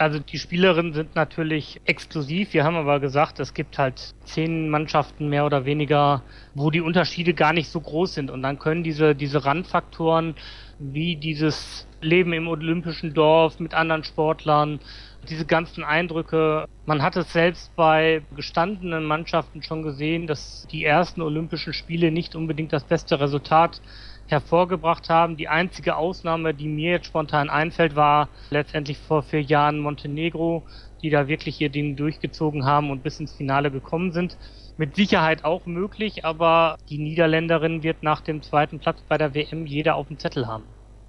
[0.01, 2.55] also die Spielerinnen sind natürlich exklusiv.
[2.55, 6.22] Wir haben aber gesagt, es gibt halt zehn Mannschaften mehr oder weniger,
[6.55, 8.30] wo die Unterschiede gar nicht so groß sind.
[8.30, 10.36] Und dann können diese, diese Randfaktoren
[10.78, 14.80] wie dieses Leben im olympischen Dorf mit anderen Sportlern,
[15.28, 16.66] diese ganzen Eindrücke.
[16.86, 22.34] Man hat es selbst bei gestandenen Mannschaften schon gesehen, dass die ersten Olympischen Spiele nicht
[22.34, 23.82] unbedingt das beste Resultat
[24.31, 25.37] hervorgebracht haben.
[25.37, 30.62] Die einzige Ausnahme, die mir jetzt spontan einfällt, war letztendlich vor vier Jahren Montenegro,
[31.03, 34.37] die da wirklich ihr Ding durchgezogen haben und bis ins Finale gekommen sind.
[34.76, 39.66] Mit Sicherheit auch möglich, aber die Niederländerin wird nach dem zweiten Platz bei der WM
[39.66, 40.64] jeder auf dem Zettel haben.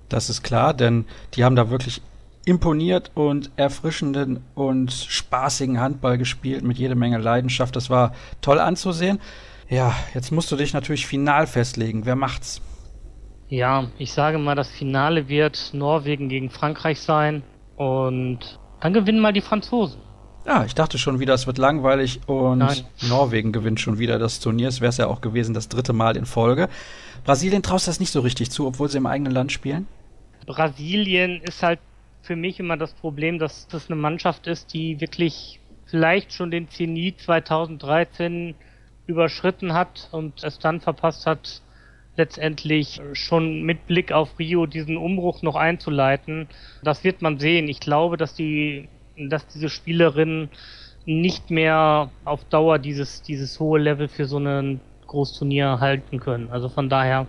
[0.10, 1.06] Das ist klar, denn
[1.36, 2.02] die haben da wirklich
[2.46, 7.76] imponiert und erfrischenden und spaßigen Handball gespielt mit jede Menge Leidenschaft.
[7.76, 9.20] Das war toll anzusehen.
[9.70, 12.06] Ja, jetzt musst du dich natürlich final festlegen.
[12.06, 12.62] Wer macht's?
[13.52, 17.44] Ja, ich sage mal, das Finale wird Norwegen gegen Frankreich sein
[17.76, 20.00] und dann gewinnen mal die Franzosen.
[20.46, 22.86] Ja, ich dachte schon wieder, es wird langweilig und Nein.
[23.10, 24.70] Norwegen gewinnt schon wieder das Turnier.
[24.70, 26.70] Es wäre es ja auch gewesen, das dritte Mal in Folge.
[27.26, 29.86] Brasilien traust das nicht so richtig zu, obwohl sie im eigenen Land spielen?
[30.46, 31.82] Brasilien ist halt
[32.22, 36.70] für mich immer das Problem, dass das eine Mannschaft ist, die wirklich vielleicht schon den
[36.70, 38.56] Zenit 2013
[39.08, 41.62] überschritten hat und es dann verpasst hat,
[42.18, 46.48] letztendlich schon mit Blick auf Rio diesen Umbruch noch einzuleiten.
[46.84, 47.68] Das wird man sehen.
[47.68, 50.50] Ich glaube, dass die, dass diese Spielerinnen
[51.06, 56.50] nicht mehr auf Dauer dieses, dieses hohe Level für so ein Großturnier halten können.
[56.52, 57.28] Also von daher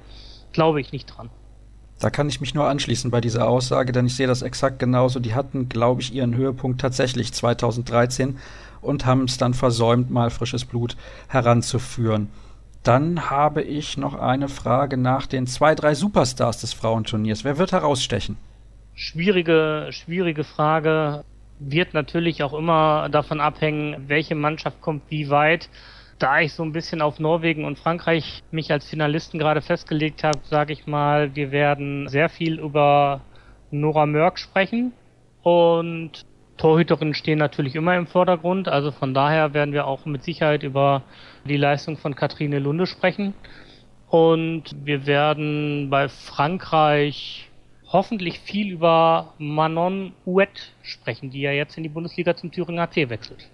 [0.52, 1.30] glaube ich nicht dran.
[1.98, 5.20] Da kann ich mich nur anschließen bei dieser Aussage, denn ich sehe das exakt genauso.
[5.20, 8.38] Die hatten, glaube ich, ihren Höhepunkt tatsächlich 2013
[8.80, 10.96] und haben es dann versäumt, mal frisches Blut
[11.28, 12.28] heranzuführen.
[12.82, 17.44] Dann habe ich noch eine Frage nach den zwei, drei Superstars des Frauenturniers.
[17.44, 18.36] Wer wird herausstechen?
[18.94, 21.24] Schwierige, schwierige Frage.
[21.60, 25.68] Wird natürlich auch immer davon abhängen, welche Mannschaft kommt wie weit.
[26.18, 30.40] Da ich so ein bisschen auf Norwegen und Frankreich mich als Finalisten gerade festgelegt habe,
[30.44, 33.20] sage ich mal, wir werden sehr viel über
[33.70, 34.92] Nora Mörk sprechen.
[35.42, 36.24] Und
[36.62, 41.02] Torhüterinnen stehen natürlich immer im Vordergrund, also von daher werden wir auch mit Sicherheit über
[41.44, 43.34] die Leistung von Katrine Lunde sprechen.
[44.08, 47.50] Und wir werden bei Frankreich
[47.88, 53.10] hoffentlich viel über Manon Ouet sprechen, die ja jetzt in die Bundesliga zum Thüringer HC
[53.10, 53.48] wechselt.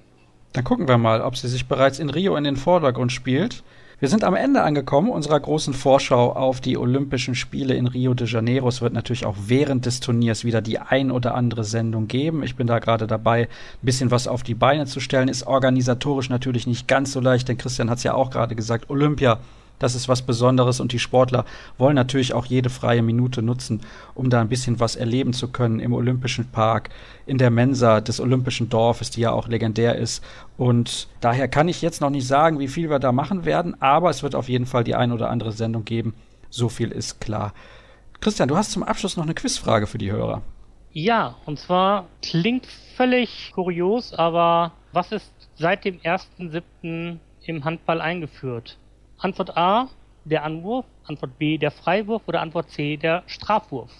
[0.52, 3.62] Dann gucken wir mal, ob sie sich bereits in Rio in den Vordergrund spielt.
[4.00, 8.28] Wir sind am Ende angekommen unserer großen Vorschau auf die Olympischen Spiele in Rio de
[8.28, 8.68] Janeiro.
[8.68, 12.44] Es wird natürlich auch während des Turniers wieder die ein oder andere Sendung geben.
[12.44, 13.48] Ich bin da gerade dabei, ein
[13.82, 15.26] bisschen was auf die Beine zu stellen.
[15.26, 18.88] Ist organisatorisch natürlich nicht ganz so leicht, denn Christian hat es ja auch gerade gesagt,
[18.88, 19.40] Olympia
[19.78, 21.44] das ist was Besonderes und die Sportler
[21.76, 23.80] wollen natürlich auch jede freie Minute nutzen,
[24.14, 26.90] um da ein bisschen was erleben zu können im Olympischen Park,
[27.26, 30.24] in der Mensa des Olympischen Dorfes, die ja auch legendär ist.
[30.56, 34.10] Und daher kann ich jetzt noch nicht sagen, wie viel wir da machen werden, aber
[34.10, 36.14] es wird auf jeden Fall die ein oder andere Sendung geben.
[36.50, 37.52] So viel ist klar.
[38.20, 40.42] Christian, du hast zum Abschluss noch eine Quizfrage für die Hörer.
[40.92, 42.66] Ja, und zwar klingt
[42.96, 47.18] völlig kurios, aber was ist seit dem 1.7.
[47.44, 48.78] im Handball eingeführt?
[49.18, 49.88] Antwort A,
[50.24, 53.90] der Anwurf, Antwort B, der Freiwurf oder Antwort C, der Strafwurf.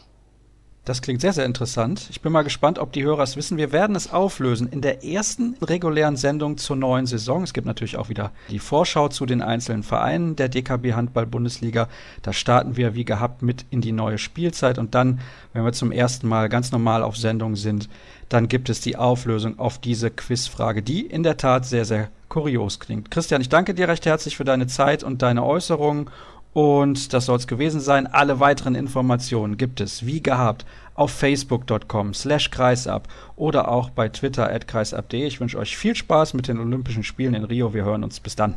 [0.89, 2.07] Das klingt sehr, sehr interessant.
[2.09, 3.59] Ich bin mal gespannt, ob die Hörer es wissen.
[3.59, 7.43] Wir werden es auflösen in der ersten regulären Sendung zur neuen Saison.
[7.43, 11.89] Es gibt natürlich auch wieder die Vorschau zu den einzelnen Vereinen der DKB Handball Bundesliga.
[12.23, 15.21] Da starten wir wie gehabt mit in die neue Spielzeit und dann,
[15.53, 17.91] wenn wir zum ersten Mal ganz normal auf Sendung sind,
[18.29, 22.79] dann gibt es die Auflösung auf diese Quizfrage, die in der Tat sehr, sehr kurios
[22.81, 23.11] klingt.
[23.11, 26.11] Christian, ich danke dir recht herzlich für deine Zeit und deine Äußerungen.
[26.55, 28.07] Und das soll es gewesen sein.
[28.07, 33.07] Alle weiteren Informationen gibt es, wie gehabt, auf facebook.com slash kreisab
[33.37, 35.27] oder auch bei twitter at kreisab.de.
[35.27, 37.75] Ich wünsche euch viel Spaß mit den Olympischen Spielen in Rio.
[37.75, 38.19] Wir hören uns.
[38.19, 38.57] Bis dann.